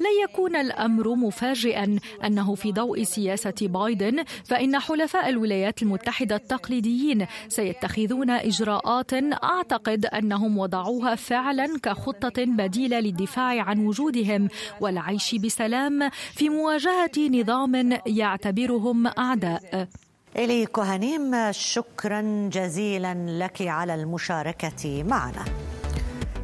لن 0.00 0.14
يكون 0.24 0.56
الأمر 0.56 1.14
مفاجئا 1.14 1.98
أنه 2.24 2.54
في 2.54 2.72
ضوء 2.72 3.02
سياسة 3.02 3.54
بايدن 3.60 4.24
فإن 4.44 4.78
حلفاء 4.78 5.28
الولايات 5.28 5.82
المتحدة 5.82 6.36
التقليديين 6.36 7.26
سيتخذون 7.48 8.30
إجراءات 8.30 9.14
أعتقد 9.44 10.06
أنهم 10.06 10.58
وضعوها 10.58 11.14
فعلا 11.14 11.78
كخطة 11.82 12.44
بديلة 12.44 13.00
للدفاع 13.00 13.62
عن 13.62 13.86
وجودهم 13.86 14.48
والعيش 14.80 15.34
بسلام 15.34 16.10
في 16.10 16.48
مواجهة 16.48 17.18
نظام 17.30 17.98
يعتبرهم 18.06 19.06
أعداء. 19.06 19.88
إلي 20.36 20.66
كوهانيم 20.66 21.52
شكرا 21.52 22.48
جزيلا 22.52 23.14
لك 23.14 23.62
على 23.62 23.94
المشاركة 23.94 25.02
معنا. 25.02 25.44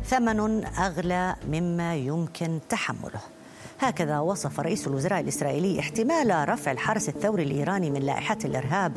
ثمن 0.04 0.64
أغلى 0.64 1.36
مما 1.48 1.96
يمكن 1.96 2.58
تحمله. 2.68 3.39
هكذا 3.80 4.18
وصف 4.18 4.60
رئيس 4.60 4.86
الوزراء 4.86 5.20
الإسرائيلي 5.20 5.80
احتمال 5.80 6.48
رفع 6.48 6.72
الحرس 6.72 7.08
الثوري 7.08 7.42
الإيراني 7.42 7.90
من 7.90 8.00
لائحة 8.00 8.38
الإرهاب 8.44 8.92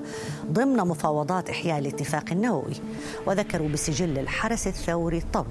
ضمن 0.51 0.77
مفاوضات 0.77 1.49
إحياء 1.49 1.79
الاتفاق 1.79 2.23
النووي 2.31 2.73
وذكروا 3.25 3.69
بسجل 3.69 4.19
الحرس 4.19 4.67
الثوري 4.67 5.17
الطويل 5.17 5.47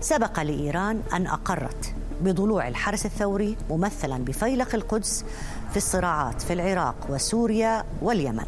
سبق 0.00 0.40
لإيران 0.40 1.02
أن 1.12 1.26
أقرت 1.26 1.94
بضلوع 2.20 2.68
الحرس 2.68 3.06
الثوري 3.06 3.56
ممثلا 3.70 4.18
بفيلق 4.18 4.74
القدس 4.74 5.24
في 5.70 5.76
الصراعات 5.76 6.42
في 6.42 6.52
العراق 6.52 6.96
وسوريا 7.08 7.84
واليمن 8.02 8.46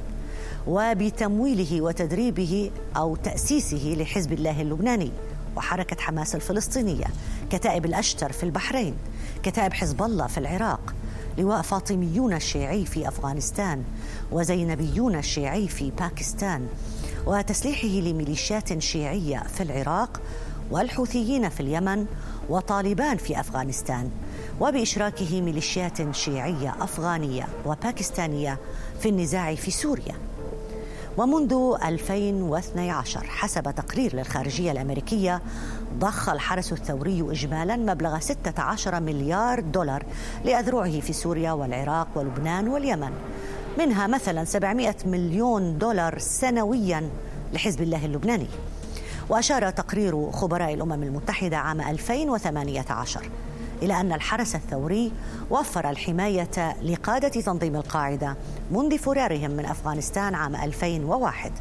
وبتمويله 0.67 1.83
وتدريبه 1.83 2.71
أو 2.97 3.17
تأسيسه 3.17 3.97
لحزب 3.99 4.33
الله 4.33 4.63
اللبناني 4.63 5.13
وحركة 5.57 5.97
حماس 6.01 6.35
الفلسطينية 6.35 7.05
كتائب 7.51 7.85
الأشتر 7.85 8.33
في 8.33 8.43
البحرين. 8.43 8.95
كتائب 9.43 9.73
حزب 9.73 10.03
الله 10.03 10.27
في 10.27 10.39
العراق. 10.39 10.95
لواء 11.39 11.63
فاطميون 11.63 12.33
الشيعي 12.33 12.87
في 12.87 13.09
أفغانستان 13.09 13.85
وزينبيون 14.33 15.17
الشيعي 15.17 15.69
في 15.69 15.91
باكستان. 15.91 16.67
وتسليحه 17.27 17.89
لميليشيات 17.89 18.79
شيعية 18.79 19.43
في 19.55 19.63
العراق 19.63 20.21
والحوثيين 20.71 21.49
في 21.49 21.61
اليمن 21.61 22.07
وطالبان 22.49 23.17
في 23.17 23.41
أفغانستان. 23.41 24.11
وبإشراكه 24.61 25.41
ميليشيات 25.41 26.15
شيعية 26.15 26.75
أفغانية 26.81 27.49
وباكستانية 27.67 28.59
في 29.01 29.09
النزاع 29.09 29.55
في 29.55 29.71
سوريا. 29.71 30.15
ومنذ 31.19 31.77
2012 31.85 33.25
حسب 33.25 33.63
تقرير 33.63 34.17
للخارجية 34.17 34.73
الأمريكية 34.73 35.43
ضخ 35.99 36.29
الحرس 36.29 36.73
الثوري 36.73 37.23
إجمالا 37.31 37.77
مبلغ 37.77 38.19
16 38.19 39.01
مليار 39.01 39.61
دولار 39.61 40.05
لأذرعه 40.45 41.01
في 41.01 41.13
سوريا 41.13 41.53
والعراق 41.53 42.09
ولبنان 42.15 42.69
واليمن 42.69 43.13
منها 43.79 44.07
مثلا 44.07 44.45
700 44.45 44.95
مليون 45.07 45.79
دولار 45.79 46.19
سنويا 46.19 47.11
لحزب 47.53 47.83
الله 47.83 48.05
اللبناني. 48.05 48.49
وأشار 49.29 49.71
تقرير 49.71 50.31
خبراء 50.31 50.75
الأمم 50.75 51.03
المتحدة 51.03 51.57
عام 51.57 51.81
2018 51.81 53.31
إلى 53.83 54.01
أن 54.01 54.13
الحرس 54.13 54.55
الثوري 54.55 55.13
وفر 55.51 55.91
الحماية 55.91 56.77
لقادة 56.83 57.29
تنظيم 57.29 57.77
القاعدة 57.77 58.37
منذ 58.71 58.99
فرارهم 58.99 59.51
من 59.51 59.65
أفغانستان 59.65 60.35
عام 60.35 60.57
2001 60.57 61.53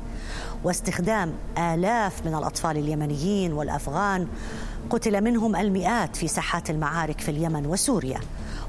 واستخدام 0.63 1.33
آلاف 1.57 2.25
من 2.25 2.35
الأطفال 2.35 2.77
اليمنيين 2.77 3.53
والأفغان 3.53 4.27
قتل 4.89 5.23
منهم 5.23 5.55
المئات 5.55 6.15
في 6.15 6.27
ساحات 6.27 6.69
المعارك 6.69 7.21
في 7.21 7.31
اليمن 7.31 7.65
وسوريا. 7.65 8.19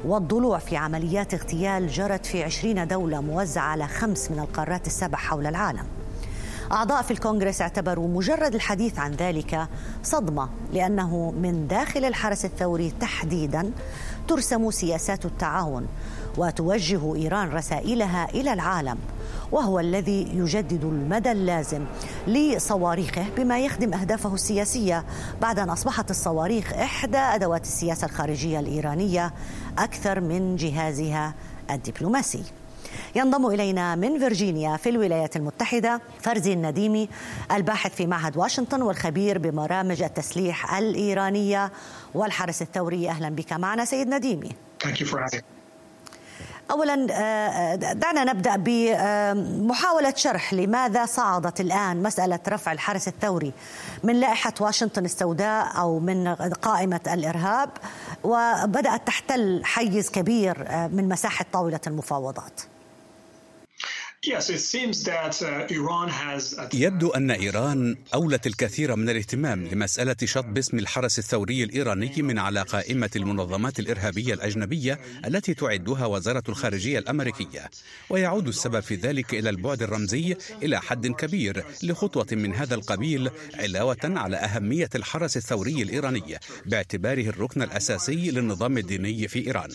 والضلوع 0.04 0.58
في 0.58 0.76
عمليات 0.76 1.34
اغتيال 1.34 1.88
جرت 1.88 2.26
في 2.26 2.44
عشرين 2.44 2.88
دولة 2.88 3.20
موزعة 3.20 3.62
على 3.62 3.88
خمس 3.88 4.30
من 4.30 4.38
القارات 4.38 4.86
السبع 4.86 5.18
حول 5.18 5.46
العالم. 5.46 5.84
أعضاء 6.72 7.02
في 7.02 7.10
الكونغرس 7.10 7.60
اعتبروا 7.60 8.08
مجرد 8.08 8.54
الحديث 8.54 8.98
عن 8.98 9.12
ذلك 9.12 9.68
صدمة 10.02 10.48
لأنه 10.72 11.30
من 11.30 11.66
داخل 11.68 12.04
الحرس 12.04 12.44
الثوري 12.44 12.92
تحديدا 13.00 13.72
ترسم 14.28 14.70
سياسات 14.70 15.24
التعاون 15.24 15.86
وتوجه 16.36 17.14
إيران 17.14 17.48
رسائلها 17.48 18.28
إلى 18.30 18.52
العالم 18.52 18.98
وهو 19.52 19.80
الذي 19.80 20.28
يجدد 20.34 20.84
المدى 20.84 21.32
اللازم 21.32 21.84
لصواريخه 22.26 23.24
بما 23.36 23.60
يخدم 23.60 23.94
أهدافه 23.94 24.34
السياسية 24.34 25.04
بعد 25.40 25.58
أن 25.58 25.70
أصبحت 25.70 26.10
الصواريخ 26.10 26.72
إحدى 26.72 27.18
أدوات 27.18 27.62
السياسة 27.62 28.04
الخارجية 28.04 28.60
الإيرانية 28.60 29.32
أكثر 29.78 30.20
من 30.20 30.56
جهازها 30.56 31.34
الدبلوماسي. 31.70 32.42
ينضم 33.14 33.46
إلينا 33.46 33.94
من 33.94 34.18
فيرجينيا 34.18 34.76
في 34.76 34.88
الولايات 34.88 35.36
المتحدة 35.36 36.00
فرزي 36.20 36.52
النديمي 36.52 37.08
الباحث 37.52 37.94
في 37.94 38.06
معهد 38.06 38.36
واشنطن 38.36 38.82
والخبير 38.82 39.38
ببرامج 39.38 40.02
التسليح 40.02 40.74
الإيرانية 40.74 41.72
والحرس 42.14 42.62
الثوري. 42.62 43.08
أهلا 43.10 43.28
بك 43.28 43.52
معنا 43.52 43.84
سيد 43.84 44.08
نديمي. 44.08 44.50
اولا 46.70 47.06
آه، 47.10 47.74
دعنا 47.74 48.24
نبدأ 48.24 48.56
بمحاولة 48.56 50.14
شرح 50.16 50.54
لماذا 50.54 51.06
صعدت 51.06 51.60
الآن 51.60 52.02
مسألة 52.02 52.38
رفع 52.48 52.72
الحرس 52.72 53.08
الثوري 53.08 53.52
من 54.04 54.20
لائحة 54.20 54.52
واشنطن 54.60 55.04
السوداء 55.04 55.78
أو 55.78 55.98
من 55.98 56.28
قائمة 56.34 57.00
الإرهاب 57.06 57.70
وبدأت 58.24 59.06
تحتل 59.06 59.60
حيز 59.64 60.10
كبير 60.10 60.64
آه، 60.68 60.86
من 60.86 61.08
مساحة 61.08 61.44
طاولة 61.52 61.80
المفاوضات. 61.86 62.60
يبدو 66.74 67.08
أن 67.08 67.30
إيران 67.30 67.96
أولت 68.14 68.46
الكثير 68.46 68.96
من 68.96 69.10
الاهتمام 69.10 69.66
لمسألة 69.66 70.16
شطب 70.24 70.58
اسم 70.58 70.78
الحرس 70.78 71.18
الثوري 71.18 71.64
الإيراني 71.64 72.22
من 72.22 72.38
على 72.38 72.62
قائمة 72.62 73.10
المنظمات 73.16 73.78
الإرهابية 73.78 74.34
الأجنبية 74.34 75.00
التي 75.26 75.54
تعدها 75.54 76.06
وزارة 76.06 76.42
الخارجية 76.48 76.98
الأمريكية. 76.98 77.70
ويعود 78.10 78.48
السبب 78.48 78.80
في 78.80 78.94
ذلك 78.94 79.34
إلى 79.34 79.50
البعد 79.50 79.82
الرمزي 79.82 80.36
إلى 80.62 80.80
حد 80.80 81.06
كبير 81.06 81.64
لخطوة 81.82 82.26
من 82.32 82.54
هذا 82.54 82.74
القبيل 82.74 83.30
علاوة 83.54 83.96
على 84.04 84.36
أهمية 84.36 84.88
الحرس 84.94 85.36
الثوري 85.36 85.82
الإيراني 85.82 86.38
باعتباره 86.66 87.28
الركن 87.28 87.62
الأساسي 87.62 88.30
للنظام 88.30 88.78
الديني 88.78 89.28
في 89.28 89.46
إيران. 89.46 89.70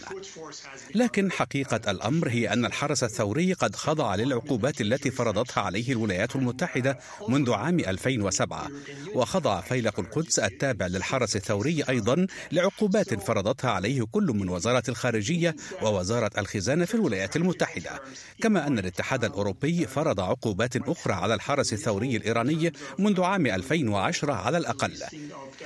لكن 0.96 1.32
حقيقة 1.32 1.92
الأمر 1.92 2.30
هي 2.30 2.54
أن 2.54 2.66
الحرس 2.66 3.04
الثوري 3.04 3.54
قد 3.54 3.76
خضع 3.76 4.16
للعقوبات 4.16 4.43
العقوبات 4.44 4.82
التي 4.82 5.12
فرضتها 5.12 5.62
عليه 5.62 5.92
الولايات 5.92 6.36
المتحدة 6.36 7.00
منذ 7.30 7.52
عام 7.52 7.80
2007 7.80 8.68
وخضع 9.16 9.62
فيلق 9.62 10.00
القدس 10.00 10.40
التابع 10.40 10.88
للحرس 10.88 11.36
الثوري 11.36 11.84
أيضا 11.90 12.28
لعقوبات 12.52 13.14
فرضتها 13.14 13.72
عليه 13.72 14.04
كل 14.12 14.24
من 14.24 14.50
وزارة 14.50 14.84
الخارجية 14.90 15.56
ووزارة 15.82 16.32
الخزانة 16.38 16.86
في 16.86 16.96
الولايات 16.96 17.36
المتحدة. 17.36 18.02
كما 18.42 18.68
أن 18.68 18.80
الاتحاد 18.80 19.24
الأوروبي 19.24 19.88
فرض 19.88 20.20
عقوبات 20.20 20.76
أخرى 20.76 21.14
على 21.14 21.34
الحرس 21.34 21.74
الثوري 21.74 22.16
الإيراني 22.16 22.74
منذ 23.00 23.22
عام 23.22 23.46
2010 23.48 24.34
على 24.34 24.58
الأقل. 24.58 24.94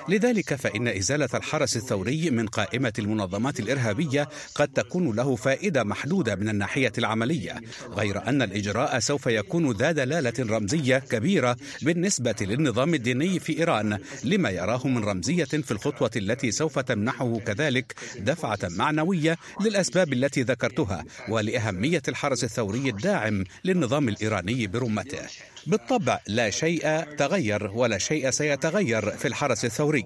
لذلك 0.09 0.55
فإن 0.55 0.87
إزالة 0.87 1.29
الحرس 1.33 1.77
الثوري 1.77 2.29
من 2.29 2.47
قائمة 2.47 2.93
المنظمات 2.99 3.59
الإرهابية 3.59 4.29
قد 4.55 4.67
تكون 4.67 5.15
له 5.15 5.35
فائدة 5.35 5.83
محدودة 5.83 6.35
من 6.35 6.49
الناحية 6.49 6.93
العملية 6.97 7.61
غير 7.91 8.29
أن 8.29 8.41
الإجراء 8.57 8.99
سوف 8.99 9.27
يكون 9.27 9.71
ذا 9.71 9.91
دلالة 9.91 10.33
رمزية 10.39 10.97
كبيرة 10.97 11.57
بالنسبة 11.81 12.35
للنظام 12.41 12.93
الديني 12.93 13.39
في 13.39 13.59
إيران 13.59 13.99
لما 14.23 14.49
يراه 14.49 14.87
من 14.87 15.03
رمزية 15.03 15.43
في 15.45 15.71
الخطوة 15.71 16.11
التي 16.15 16.51
سوف 16.51 16.79
تمنحه 16.79 17.39
كذلك 17.39 17.95
دفعة 18.19 18.59
معنوية 18.63 19.37
للأسباب 19.61 20.13
التي 20.13 20.41
ذكرتها 20.41 21.05
ولأهمية 21.29 22.01
الحرس 22.07 22.43
الثوري 22.43 22.89
الداعم 22.89 23.43
للنظام 23.65 24.09
الإيراني 24.09 24.67
برمته. 24.67 25.27
بالطبع 25.65 26.19
لا 26.27 26.49
شيء 26.49 27.01
تغير 27.17 27.71
ولا 27.73 27.97
شيء 27.97 28.29
سيتغير 28.29 29.11
في 29.11 29.27
الحرس 29.27 29.65
الثوري. 29.65 30.05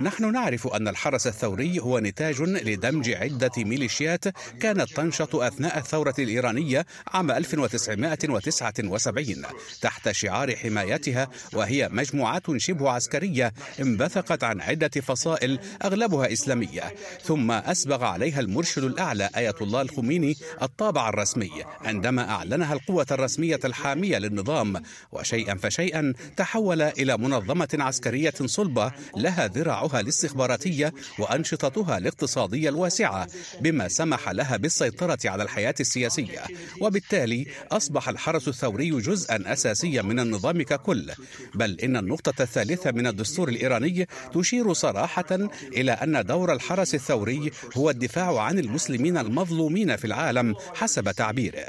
نحن 0.00 0.32
نعرف 0.32 0.66
أن 0.66 0.88
الحرس 0.88 1.26
الثوري 1.26 1.80
هو 1.80 1.98
نتاج 1.98 2.42
لدمج 2.42 3.10
عدة 3.10 3.50
ميليشيات 3.58 4.24
كانت 4.60 4.92
تنشط 4.92 5.36
أثناء 5.36 5.78
الثورة 5.78 6.14
الإيرانية 6.18 6.86
عام 7.08 7.30
1979 7.30 9.42
تحت 9.80 10.10
شعار 10.10 10.56
حمايتها 10.56 11.28
وهي 11.52 11.88
مجموعات 11.92 12.56
شبه 12.56 12.90
عسكرية 12.90 13.52
انبثقت 13.80 14.44
عن 14.44 14.60
عدة 14.60 15.00
فصائل 15.00 15.58
أغلبها 15.84 16.32
إسلامية. 16.32 16.94
ثم 17.24 17.50
أسبغ 17.50 18.04
عليها 18.04 18.40
المرشد 18.40 18.84
الأعلى 18.84 19.30
آية 19.36 19.54
الله 19.60 19.82
الخميني 19.82 20.36
الطابع 20.62 21.08
الرسمي 21.08 21.50
عندما 21.84 22.30
أعلنها 22.30 22.74
القوة 22.74 23.06
الرسمية 23.10 23.60
الحامية 23.64 24.18
للنظام 24.18 24.82
وشيئا 25.12 25.54
فشيئا 25.54 26.14
تحول 26.36 26.82
إلى 26.82 27.16
منظمة 27.16 27.68
عسكرية 27.74 28.34
صلبة 28.44 28.92
لها 29.16 29.46
ذراعها 29.46 30.00
الاستخباراتية 30.00 30.92
وأنشطتها 31.18 31.98
الاقتصادية 31.98 32.68
الواسعة 32.68 33.26
بما 33.60 33.88
سمح 33.88 34.30
لها 34.30 34.56
بالسيطرة 34.56 35.18
على 35.24 35.42
الحياة 35.42 35.74
السياسية. 35.80 36.40
وبالتالي 36.80 37.46
أصبح 37.72 38.08
الحرس 38.08 38.48
الثوري 38.48 38.90
جزءا 38.90 39.52
أساسيا 39.52 40.02
من 40.02 40.20
النظام 40.20 40.62
ككل. 40.62 41.10
بل 41.54 41.80
إن 41.80 41.96
النقطة 41.96 42.42
الثالثة 42.42 42.90
من 42.90 43.06
الدستور 43.06 43.48
الإيراني 43.48 44.06
تشير 44.34 44.72
صراحة 44.72 45.48
إلى 45.76 45.92
أن 45.92 46.24
دور 46.24 46.52
الحرس 46.52 46.94
الثوري 46.94 47.50
هو 47.76 47.90
الدفاع 47.90 48.40
عن 48.40 48.58
المسلمين 48.58 49.18
المظلومين 49.18 49.96
في 49.96 50.04
العالم 50.04 50.54
حسب 50.74 51.10
تعبيره. 51.10 51.66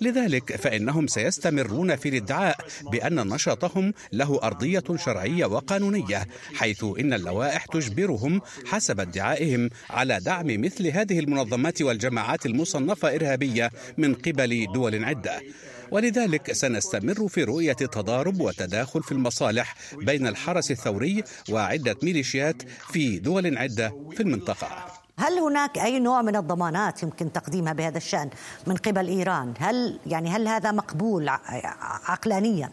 لذلك 0.00 0.56
فإنهم 0.56 1.06
سيستمرون 1.06 1.96
في 1.96 2.08
الادعاء 2.08 2.65
بأن 2.92 3.28
نشاطهم 3.28 3.92
له 4.12 4.40
أرضية 4.42 4.84
شرعية 4.96 5.46
وقانونية 5.46 6.26
حيث 6.54 6.84
إن 7.00 7.12
اللوائح 7.12 7.66
تجبرهم 7.66 8.40
حسب 8.66 9.00
ادعائهم 9.00 9.70
على 9.90 10.20
دعم 10.20 10.46
مثل 10.46 10.86
هذه 10.86 11.18
المنظمات 11.18 11.82
والجماعات 11.82 12.46
المصنفة 12.46 13.14
إرهابية 13.14 13.70
من 13.98 14.14
قبل 14.14 14.66
دول 14.74 15.04
عدة. 15.04 15.42
ولذلك 15.90 16.52
سنستمر 16.52 17.28
في 17.28 17.44
رؤية 17.44 17.72
تضارب 17.72 18.40
وتداخل 18.40 19.02
في 19.02 19.12
المصالح 19.12 19.74
بين 19.96 20.26
الحرس 20.26 20.70
الثوري 20.70 21.24
وعدة 21.50 21.96
ميليشيات 22.02 22.62
في 22.92 23.18
دول 23.18 23.58
عدة 23.58 23.94
في 24.16 24.22
المنطقة. 24.22 25.05
هل 25.20 25.38
هناك 25.38 25.78
أي 25.78 25.98
نوع 25.98 26.22
من 26.22 26.36
الضمانات 26.36 27.02
يمكن 27.02 27.32
تقديمها 27.32 27.72
بهذا 27.72 27.96
الشأن 27.96 28.30
من 28.66 28.76
قبل 28.76 29.08
إيران؟ 29.08 29.54
هل 29.58 29.98
يعني 30.06 30.30
هل 30.30 30.48
هذا 30.48 30.72
مقبول 30.72 31.28
عقلانيا؟ 32.08 32.70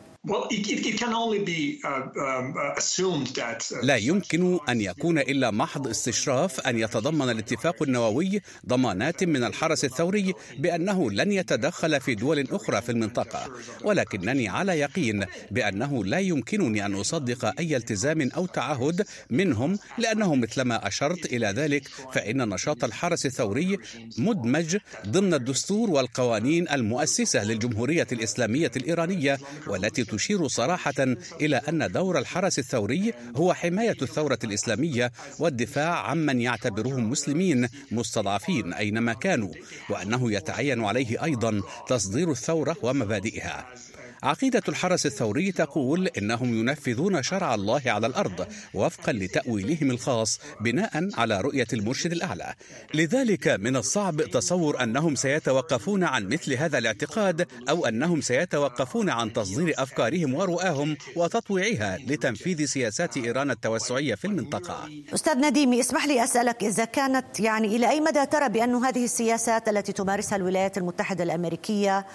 لا 3.84 3.96
يمكن 3.96 4.60
أن 4.70 4.82
يكون 4.82 5.18
إلا 5.20 5.52
محض 5.52 5.88
استشراف 5.88 6.60
أن 6.60 6.80
يتضمن 6.80 7.30
الاتفاق 7.30 7.84
النووي 7.84 8.42
ضمانات 8.68 9.24
من 9.24 9.44
الحرس 9.44 9.86
الثوري 9.86 10.34
بأنه 10.60 11.12
لن 11.12 11.32
يتدخل 11.32 12.02
في 12.02 12.16
دول 12.16 12.48
أخرى 12.52 12.82
في 12.82 12.92
المنطقة. 12.92 13.52
ولكنني 13.84 14.50
على 14.50 14.80
يقين 14.80 15.26
بأنه 15.52 16.06
لا 16.06 16.20
يمكنني 16.20 16.86
أن 16.86 16.96
أصدق 16.96 17.60
أي 17.60 17.76
التزام 17.76 18.30
أو 18.36 18.46
تعهد 18.46 19.06
منهم 19.30 19.80
لأنه 19.98 20.36
مثلما 20.36 20.88
أشرت 20.88 21.26
إلى 21.26 21.48
ذلك 21.48 21.88
فإن 22.14 22.50
نشاط 22.50 22.84
الحرس 22.84 23.26
الثوري 23.26 23.78
مدمج 24.18 24.78
ضمن 25.08 25.34
الدستور 25.34 25.90
والقوانين 25.90 26.70
المؤسسة 26.70 27.44
للجمهورية 27.44 28.08
الإسلامية 28.12 28.72
الإيرانية 28.76 29.40
والتي 29.68 30.13
تشير 30.18 30.48
صراحة 30.48 30.94
إلى 31.42 31.56
أن 31.56 31.92
دور 31.92 32.20
الحرس 32.20 32.60
الثوري 32.60 33.14
هو 33.36 33.54
حماية 33.54 33.98
الثورة 34.02 34.40
الإسلامية 34.44 35.12
والدفاع 35.40 36.10
عمن 36.10 36.42
يعتبرهم 36.42 37.10
مسلمين 37.10 37.68
مستضعفين 37.92 38.74
أينما 38.74 39.14
كانوا 39.14 39.54
وأنه 39.90 40.32
يتعين 40.32 40.84
عليه 40.84 41.24
أيضا 41.24 41.62
تصدير 41.88 42.32
الثورة 42.32 42.76
ومبادئها. 42.82 43.66
عقيدة 44.24 44.62
الحرس 44.70 45.06
الثوري 45.06 45.52
تقول 45.52 46.08
إنهم 46.08 46.60
ينفذون 46.60 47.24
شرع 47.24 47.56
الله 47.56 47.82
على 47.86 48.08
الأرض 48.08 48.48
وفقا 48.74 49.14
لتأويلهم 49.14 49.92
الخاص 49.92 50.40
بناء 50.62 51.10
على 51.14 51.42
رؤية 51.42 51.68
المرشد 51.74 52.12
الأعلى. 52.12 52.54
لذلك 52.94 53.48
من 53.48 53.76
الصعب 53.76 54.22
تصور 54.22 54.84
أنهم 54.84 55.16
سيتوقفون 55.16 56.04
عن 56.04 56.28
مثل 56.28 56.54
هذا 56.54 56.78
الاعتقاد 56.78 57.48
أو 57.70 57.86
أنهم 57.86 58.22
سيتوقفون 58.22 59.10
عن 59.10 59.34
تصدير 59.34 59.74
أفكارهم 59.78 60.34
ورؤاهم 60.34 60.98
وتطويعها 61.16 61.98
لتنفيذ 62.08 62.66
سياسات 62.66 63.18
إيران 63.18 63.52
التوسعية 63.52 64.16
في 64.16 64.26
المنطقة. 64.26 64.90
أستاذ 65.14 65.38
نديمي 65.38 65.80
اسمح 65.80 66.06
لي 66.06 66.24
أسألك 66.24 66.64
إذا 66.64 66.86
كانت 66.86 67.40
يعني 67.40 67.76
إلى 67.76 67.90
أي 67.90 68.02
مدى 68.02 68.26
ترى 68.26 68.50
بأن 68.50 68.76
هذه 68.76 69.04
السياسات 69.04 69.70
التي 69.70 69.94
تمارسها 69.94 70.36
الولايات 70.36 70.78
المتحدة 70.78 71.24
الأمريكية 71.24 72.06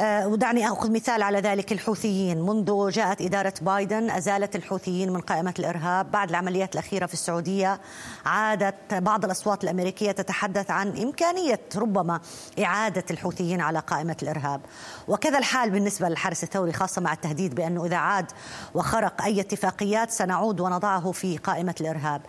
ودعني 0.00 0.68
أخذ 0.68 0.90
مثال 0.90 1.22
على 1.22 1.40
ذلك 1.40 1.72
الحوثيين. 1.72 2.42
منذ 2.42 2.90
جاءت 2.90 3.22
إدارة 3.22 3.54
بايدن 3.60 4.10
أزالت 4.10 4.56
الحوثيين 4.56 5.12
من 5.12 5.20
قائمة 5.20 5.54
الإرهاب. 5.58 6.10
بعد 6.10 6.28
العمليات 6.28 6.74
الأخيرة 6.74 7.06
في 7.06 7.14
السعودية 7.14 7.80
عادت 8.26 8.94
بعض 8.94 9.24
الأصوات 9.24 9.64
الأمريكية 9.64 10.12
تتحدث 10.12 10.70
عن 10.70 10.88
إمكانية 10.88 11.60
ربما 11.76 12.20
إعادة 12.62 13.04
الحوثيين 13.10 13.60
على 13.60 13.78
قائمة 13.78 14.16
الإرهاب. 14.22 14.60
وكذا 15.08 15.38
الحال 15.38 15.70
بالنسبة 15.70 16.08
للحرس 16.08 16.44
الثوري 16.44 16.72
خاصة 16.72 17.02
مع 17.02 17.12
التهديد 17.12 17.54
بأنه 17.54 17.86
إذا 17.86 17.96
عاد 17.96 18.26
وخرق 18.74 19.22
أي 19.22 19.40
اتفاقيات 19.40 20.10
سنعود 20.10 20.60
ونضعه 20.60 21.12
في 21.12 21.36
قائمة 21.36 21.74
الإرهاب. 21.80 22.20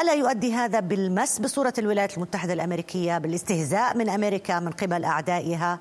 ألا 0.00 0.12
يؤدي 0.12 0.54
هذا 0.54 0.80
بالمس 0.80 1.38
بصورة 1.38 1.74
الولايات 1.78 2.16
المتحدة 2.16 2.52
الأمريكية 2.52 3.18
بالاستهزاء 3.18 3.96
من 3.96 4.08
أمريكا 4.08 4.60
من 4.60 4.70
قبل 4.70 5.04
أعدائها 5.04 5.78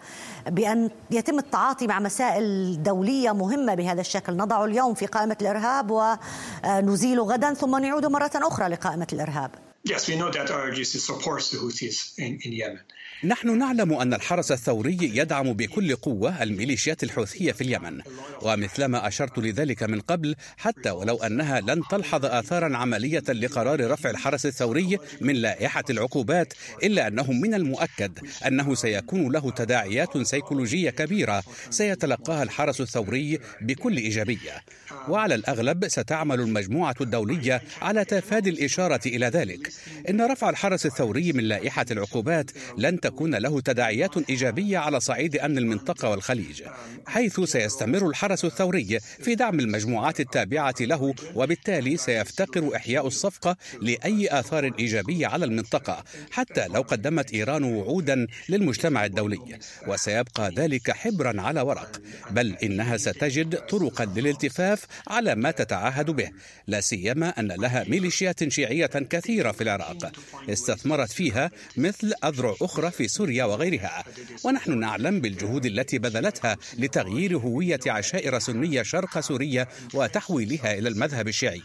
بأن 0.48 0.90
يتم 1.26 1.40
التعاطي 1.40 1.88
مع 1.88 2.00
مسائل 2.00 2.84
دولية 2.84 3.32
مهمة 3.32 3.76
بهذا 3.76 4.02
الشكل 4.02 4.38
نضع 4.38 4.66
اليوم 4.66 4.94
في 4.94 5.06
قائمة 5.06 5.38
الإرهاب 5.42 5.92
ونزيل 5.92 7.20
غدا 7.20 7.54
ثم 7.54 7.78
نعود 7.78 8.06
مرة 8.06 8.32
أخرى 8.36 8.68
لقائمة 8.68 9.08
الإرهاب 9.14 9.52
Yes, 9.88 10.08
we 10.08 10.16
know 10.16 10.32
that 10.32 10.50
RGC 10.50 10.98
supports 11.10 11.52
the 11.52 11.58
Houthis 11.58 11.98
in, 12.18 12.40
in 12.46 12.52
Yemen. 12.62 12.80
نحن 13.24 13.58
نعلم 13.58 13.94
أن 13.94 14.14
الحرس 14.14 14.52
الثوري 14.52 14.98
يدعم 15.02 15.54
بكل 15.54 15.96
قوة 15.96 16.44
الميليشيات 16.44 17.04
الحوثية 17.04 17.52
في 17.52 17.62
اليمن 17.62 18.02
ومثلما 18.42 19.08
أشرت 19.08 19.40
لذلك 19.40 19.84
من 19.84 20.00
قبل 20.00 20.36
حتى 20.58 20.90
ولو 20.90 21.16
أنها 21.16 21.62
لن 21.62 21.82
تلحظ 21.92 22.26
آثارا 22.26 22.78
عملية 22.78 23.24
لقرار 23.30 23.92
رفع 23.92 24.10
الحرس 24.10 24.46
الثوري 24.46 24.98
من 25.22 25.36
لائحة 25.36 25.84
العقوبات 25.90 26.54
إلا 26.84 27.08
أنه 27.08 27.32
من 27.32 27.54
المؤكد 27.54 28.20
أنه 28.48 28.76
سيكون 28.76 29.32
له 29.32 29.52
تداعيات 29.52 30.18
سيكولوجية 30.18 30.90
كبيرة 30.90 31.44
سيتلقاها 31.70 32.44
الحرس 32.44 32.82
الثوري 32.82 33.40
بكل 33.62 33.98
إيجابية. 33.98 34.62
وعلى 35.10 35.36
الأغلب 35.36 35.88
ستعمل 35.88 36.40
المجموعة 36.40 36.96
الدولية 37.02 37.62
على 37.82 38.06
تفادي 38.06 38.50
الإشارة 38.50 39.00
إلى 39.06 39.26
ذلك 39.26 39.72
إن 40.10 40.22
رفع 40.22 40.50
الحرس 40.50 40.86
الثوري 40.86 41.34
من 41.34 41.44
لائحة 41.44 41.86
العقوبات 41.92 42.52
لن 42.78 43.00
تكون 43.06 43.36
له 43.36 43.62
تداعيات 43.62 44.30
إيجابية 44.30 44.78
على 44.78 45.00
صعيد 45.00 45.38
أمن 45.38 45.58
المنطقة 45.58 46.10
والخليج 46.10 46.64
حيث 47.08 47.40
سيستمر 47.40 48.08
الحرس 48.10 48.46
الثوري 48.46 49.00
في 49.00 49.36
دعم 49.36 49.60
المجموعات 49.60 50.20
التابعة 50.20 50.76
له 50.80 51.14
وبالتالي 51.36 51.98
سيفتقر 51.98 52.76
إحياء 52.76 53.08
الصفقة 53.08 53.58
لأي 53.82 54.40
آثار 54.40 54.72
إيجابية 54.80 55.28
على 55.28 55.46
المنطقة 55.46 56.04
حتى 56.32 56.68
لو 56.68 56.82
قدمت 56.82 57.34
إيران 57.34 57.64
وعودا 57.64 58.28
للمجتمع 58.50 59.06
الدولي. 59.06 59.60
وسيبقى 59.88 60.52
ذلك 60.58 60.92
حبرا 60.92 61.42
على 61.42 61.62
ورق 61.62 62.02
بل 62.32 62.56
إنها 62.64 62.98
ستجد 62.98 63.56
طرقا 63.56 64.06
للالتفاف 64.06 64.86
على 65.08 65.36
ما 65.36 65.52
تتعهد 65.52 66.12
به. 66.12 66.30
لا 66.68 66.82
سيما 66.82 67.30
أن 67.40 67.48
لها 67.48 67.84
ميليشيات 67.88 68.50
شيعية 68.50 68.86
كثيرة 68.86 69.52
في 69.52 69.62
العراق 69.62 70.12
استثمرت 70.50 71.12
فيها 71.12 71.52
مثل 71.78 72.14
أذرع 72.24 72.56
أخرى 72.62 72.92
في 72.98 73.08
سوريا 73.08 73.46
وغيرها. 73.46 74.04
ونحن 74.44 74.80
نعلم 74.80 75.22
بالجهود 75.22 75.66
التي 75.66 75.98
بذلتها 75.98 76.58
لتغيير 76.78 77.38
هوية 77.38 77.80
عشائر 77.88 78.40
سنية 78.40 78.84
شرق 78.84 79.20
سوريا 79.20 79.68
وتحويلها 79.94 80.74
إلى 80.74 80.90
المذهب 80.90 81.28
الشيعي. 81.28 81.62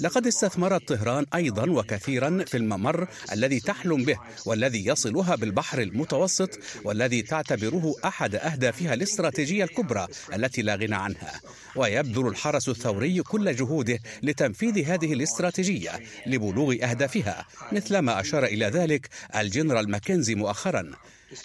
لقد 0.00 0.26
استثمرت 0.26 0.88
طهران 0.88 1.26
أيضا 1.34 1.70
وكثيرا 1.70 2.44
في 2.46 2.56
الممر 2.56 3.08
الذي 3.32 3.60
تحلم 3.60 4.04
به 4.04 4.18
والذي 4.46 4.86
يصلها 4.86 5.34
بالبحر 5.36 5.80
المتوسط 5.80 6.58
والذي 6.84 7.22
تعتبره 7.22 7.94
أحد 8.04 8.34
أهدافها 8.34 8.94
الاستراتيجية 8.94 9.64
الكبرى 9.64 10.06
التي 10.34 10.62
لا 10.62 10.74
غنى 10.74 10.94
عنها. 10.94 11.40
ويبذل 11.76 12.26
الحرس 12.26 12.68
الثوري 12.68 13.22
كل 13.22 13.56
جهوده 13.56 13.98
لتنفيذ 14.22 14.84
هذه 14.84 15.12
الاستراتيجية 15.12 15.90
لبلوغ 16.26 16.72
أهدافها 16.82 17.46
مثلما 17.72 18.20
أشار 18.20 18.44
إلى 18.44 18.66
ذلك 18.66 19.08
الجنرال 19.36 19.90
ماكنزي 19.90 20.31
مؤخرا 20.34 20.92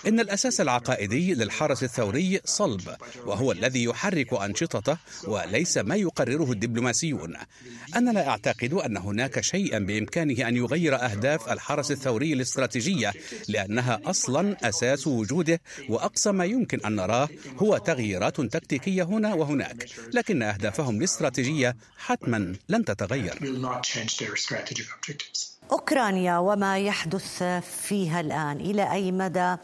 إن 0.08 0.20
الأساس 0.20 0.62
العقائدي 0.62 1.34
للحرس 1.34 1.84
الثوري 1.84 2.42
صلب 2.46 2.96
وهو 3.26 3.52
الذي 3.52 3.84
يحرك 3.84 4.34
أنشطته 4.34 4.98
وليس 5.24 5.78
ما 5.78 5.96
يقرره 5.96 6.52
الدبلوماسيون. 6.52 7.36
أنا 7.96 8.12
لا 8.12 8.28
أعتقد 8.28 8.74
أن 8.74 8.98
هناك 8.98 9.42
شيئا 9.42 9.80
بإمكانه 9.80 10.48
أن 10.48 10.56
يغير 10.58 10.96
أهداف 10.96 11.52
الحرس 11.52 11.92
الثوري 11.92 12.34
الاستراتيجية 12.34 13.14
لأنها 13.48 14.02
أصلا 14.06 14.70
أساس 14.70 15.08
وجوده 15.08 15.62
وأقصى 15.90 16.32
ما 16.32 16.46
يمكن 16.46 16.80
أن 16.86 16.96
نراه 16.96 17.30
هو 17.58 17.78
تغييرات 17.78 18.42
تكتيكية 18.42 19.04
هنا 19.04 19.34
وهناك 19.34 19.86
لكن 20.14 20.44
أهدافهم 20.44 20.98
الاستراتيجية 20.98 21.76
حتما 21.98 22.56
لن 22.70 22.86
تتغير. 22.86 23.40
أوكرانيا 25.72 26.38
وما 26.38 26.78
يحدث 26.78 27.44
فيها 27.62 28.20
الآن؟ 28.20 28.58
إلى 28.58 28.92
أي 28.92 29.12
مدى 29.12 29.56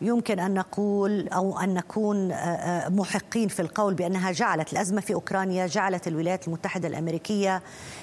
يمكن 0.00 0.38
أن 0.38 0.54
نقول 0.54 1.28
أو 1.28 1.58
أن 1.58 1.74
نكون 1.74 2.32
آه، 2.32 2.34
آه، 2.34 2.88
محقين 2.88 3.48
في 3.48 3.62
القول 3.62 3.94
بأنها 3.94 4.32
جعلت 4.32 4.72
الأزمة 4.72 5.00
في 5.00 5.14
أوكرانيا 5.14 5.66
جعلت 5.66 6.08
الولايات 6.08 6.48
المتحدة 6.48 6.88
الأمريكية 6.88 7.62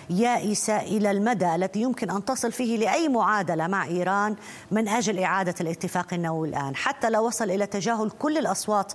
يائسة 0.10 0.78
إلى 0.78 1.12
المدى 1.12 1.56
الذي 1.56 1.82
يمكن 1.82 2.10
أن 2.10 2.26
تصل 2.26 2.52
فيه 2.52 2.78
لأي 2.78 3.10
معادلة 3.10 3.68
مع 3.68 3.86
إيران 3.86 4.36
من 4.72 4.88
أجل 4.88 5.20
إعادة 5.20 5.56
الاتفاق 5.62 6.14
النووي 6.14 6.50
الآن، 6.50 6.76
حتى 6.76 7.10
لو 7.10 7.28
وصل 7.28 7.52
إلى 7.52 7.66
تجاهل 7.66 8.10
كل 8.10 8.38
الأصوات 8.38 8.94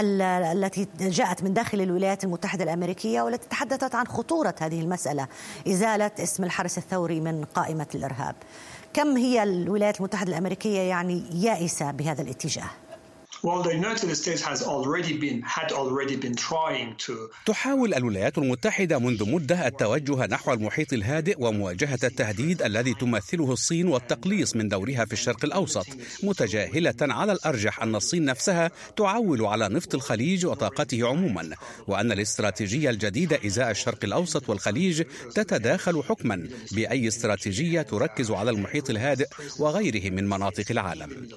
التي 0.00 0.88
جاءت 1.00 1.42
من 1.42 1.54
داخل 1.54 1.80
الولايات 1.80 2.24
المتحدة 2.24 2.64
الأمريكية 2.64 3.22
والتي 3.22 3.48
تحدثت 3.48 3.94
عن 3.94 4.06
خطورة 4.06 4.54
هذه 4.60 4.80
المسألة، 4.80 5.28
إزالة 5.68 6.10
اسم 6.18 6.44
الحرس 6.44 6.78
الثوري 6.78 7.20
من 7.20 7.44
قائمة 7.44 7.86
الإرهاب. 7.94 8.34
كم 8.96 9.16
هي 9.16 9.42
الولايات 9.42 9.98
المتحدة 9.98 10.28
الأمريكية 10.28 10.80
يعني 10.80 11.22
يائسة 11.34 11.90
بهذا 11.90 12.22
الاتجاه؟ 12.22 12.70
تحاول 17.46 17.94
الولايات 17.94 18.38
المتحدة 18.38 18.98
منذ 18.98 19.30
مدة 19.30 19.66
التوجه 19.66 20.26
نحو 20.26 20.52
المحيط 20.52 20.92
الهادئ 20.92 21.36
ومواجهة 21.38 21.98
التهديد 22.04 22.62
الذي 22.62 22.94
تمثله 22.94 23.52
الصين 23.52 23.88
والتقليص 23.88 24.56
من 24.56 24.68
دورها 24.68 25.04
في 25.04 25.12
الشرق 25.12 25.44
الأوسط 25.44 25.86
متجاهلة 26.22 26.94
على 27.00 27.32
الأرجح 27.32 27.82
أن 27.82 27.94
الصين 27.94 28.24
نفسها 28.24 28.70
تعول 28.96 29.44
على 29.46 29.68
نفط 29.68 29.94
الخليج 29.94 30.46
وطاقته 30.46 31.08
عموما 31.08 31.50
وأن 31.86 32.12
الاستراتيجية 32.12 32.90
الجديدة 32.90 33.38
إزاء 33.46 33.70
الشرق 33.70 34.04
الأوسط 34.04 34.48
والخليج 34.48 35.02
تتداخل 35.34 36.02
حكما 36.02 36.48
بأي 36.72 37.08
استراتيجية 37.08 37.82
تركز 37.82 38.30
على 38.30 38.50
المحيط 38.50 38.90
الهادئ 38.90 39.28
وغيره 39.58 40.10
من 40.10 40.28
مناطق 40.28 40.64
العالم. 40.70 41.28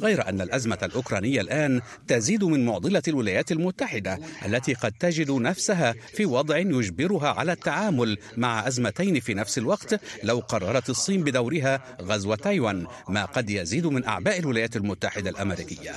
غير 0.00 0.28
أن 0.28 0.40
الأزمة 0.40 0.78
الأوكرانية 0.82 1.40
الآن 1.46 1.80
تزيد 2.08 2.44
من 2.44 2.66
معضلة 2.66 3.02
الولايات 3.08 3.52
المتحدة 3.52 4.18
التي 4.46 4.74
قد 4.74 4.92
تجد 5.00 5.30
نفسها 5.30 5.94
في 6.14 6.26
وضع 6.26 6.56
يجبرها 6.58 7.28
على 7.28 7.52
التعامل 7.52 8.18
مع 8.36 8.68
أزمتين 8.68 9.20
في 9.20 9.34
نفس 9.34 9.58
الوقت 9.58 10.00
لو 10.24 10.38
قررت 10.38 10.90
الصين 10.90 11.24
بدورها 11.24 11.96
غزو 12.02 12.34
تايوان 12.34 12.86
ما 13.08 13.24
قد 13.24 13.50
يزيد 13.50 13.86
من 13.86 14.04
أعباء 14.04 14.38
الولايات 14.38 14.76
المتحدة 14.76 15.30
الأمريكية. 15.30 15.94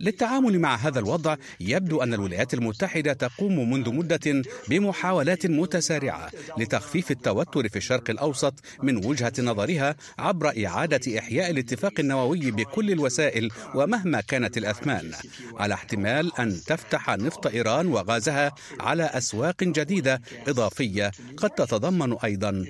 للتعامل 0.00 0.58
مع 0.58 0.76
هذا 0.76 0.98
الوضع 0.98 1.36
يبدو 1.60 2.02
أن 2.02 2.14
الولايات 2.14 2.54
المتحدة 2.54 3.12
تقوم 3.12 3.70
منذ 3.70 3.90
مدة 3.90 4.42
بمحاولات 4.68 5.46
متسارعة 5.46 6.30
لتخفيف 6.58 7.10
التوتر 7.10 7.68
في 7.68 7.76
الشرق 7.76 8.10
الأوسط 8.10 8.54
من 8.82 9.06
وجهة 9.06 9.32
نظرها 9.38 9.96
عبر 10.18 10.66
إعادة 10.66 11.18
إحياء 11.18 11.50
الاتفاق 11.50 11.92
النووي 11.98 12.50
بكل 12.50 12.90
الوسائل 12.90 13.50
ومهما 13.74 14.20
كانت 14.20 14.58
الأثمان 14.80 15.12
على 15.56 15.74
احتمال 15.74 16.38
أن 16.38 16.60
تفتح 16.66 17.10
نفط 17.10 17.46
إيران 17.46 17.86
وغازها 17.86 18.52
على 18.80 19.04
أسواق 19.04 19.64
جديدة 19.64 20.20
إضافية 20.48 21.10
قد 21.36 21.50
تتضمن 21.50 22.16
أيضا 22.24 22.64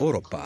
أوروبا. 0.00 0.44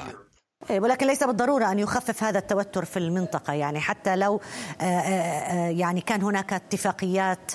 إيه، 0.71 0.81
ولكن 0.81 1.07
ليس 1.07 1.25
بالضرورة 1.25 1.73
أن 1.73 1.79
يخفف 1.79 2.25
هذا 2.25 2.39
التوتر 2.39 2.85
في 2.85 2.99
المنطقة 2.99 3.53
يعني 3.53 3.81
حتى 3.81 4.17
لو 4.17 4.41
آه، 4.81 4.85
آه، 4.85 4.87
آه، 4.87 5.69
يعني 5.69 6.01
كان 6.01 6.23
هناك 6.23 6.53
اتفاقيات 6.53 7.53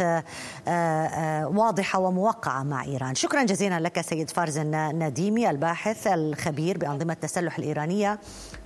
واضحة 1.56 2.00
وموقعة 2.00 2.64
مع 2.64 2.84
إيران. 2.84 3.16
شكرا 3.16 3.44
جزيلا 3.44 3.80
لك 3.80 4.02
سيد 4.02 4.30
فارزن 4.30 4.72
نديمي 5.00 5.50
الباحث 5.50 6.08
الخبير 6.08 6.78
بأنظمة 6.78 7.14
التسلح 7.14 7.58
الإيرانية 7.58 8.20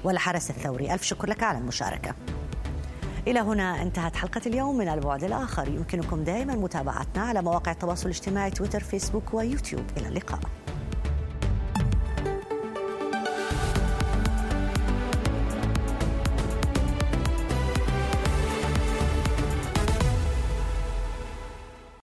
والحرس 0.04 0.50
الثوري. 0.50 0.94
ألف 0.94 1.04
شكر 1.04 1.30
لك 1.30 1.44
على 1.44 1.58
المشاركة. 1.58 2.16
إلى 3.28 3.40
هنا 3.40 3.82
انتهت 3.82 4.16
حلقة 4.16 4.42
اليوم 4.46 4.78
من 4.78 4.88
البعد 4.88 5.24
الآخر. 5.24 5.68
يمكنكم 5.68 6.24
دائما 6.24 6.56
متابعتنا 6.56 7.24
على 7.24 7.42
مواقع 7.42 7.72
التواصل 7.72 8.06
الاجتماعي 8.06 8.52
تويتر 8.52 8.80
فيسبوك 8.80 9.34
ويوتيوب. 9.34 9.84
إلى 9.98 10.08
اللقاء. 10.08 10.40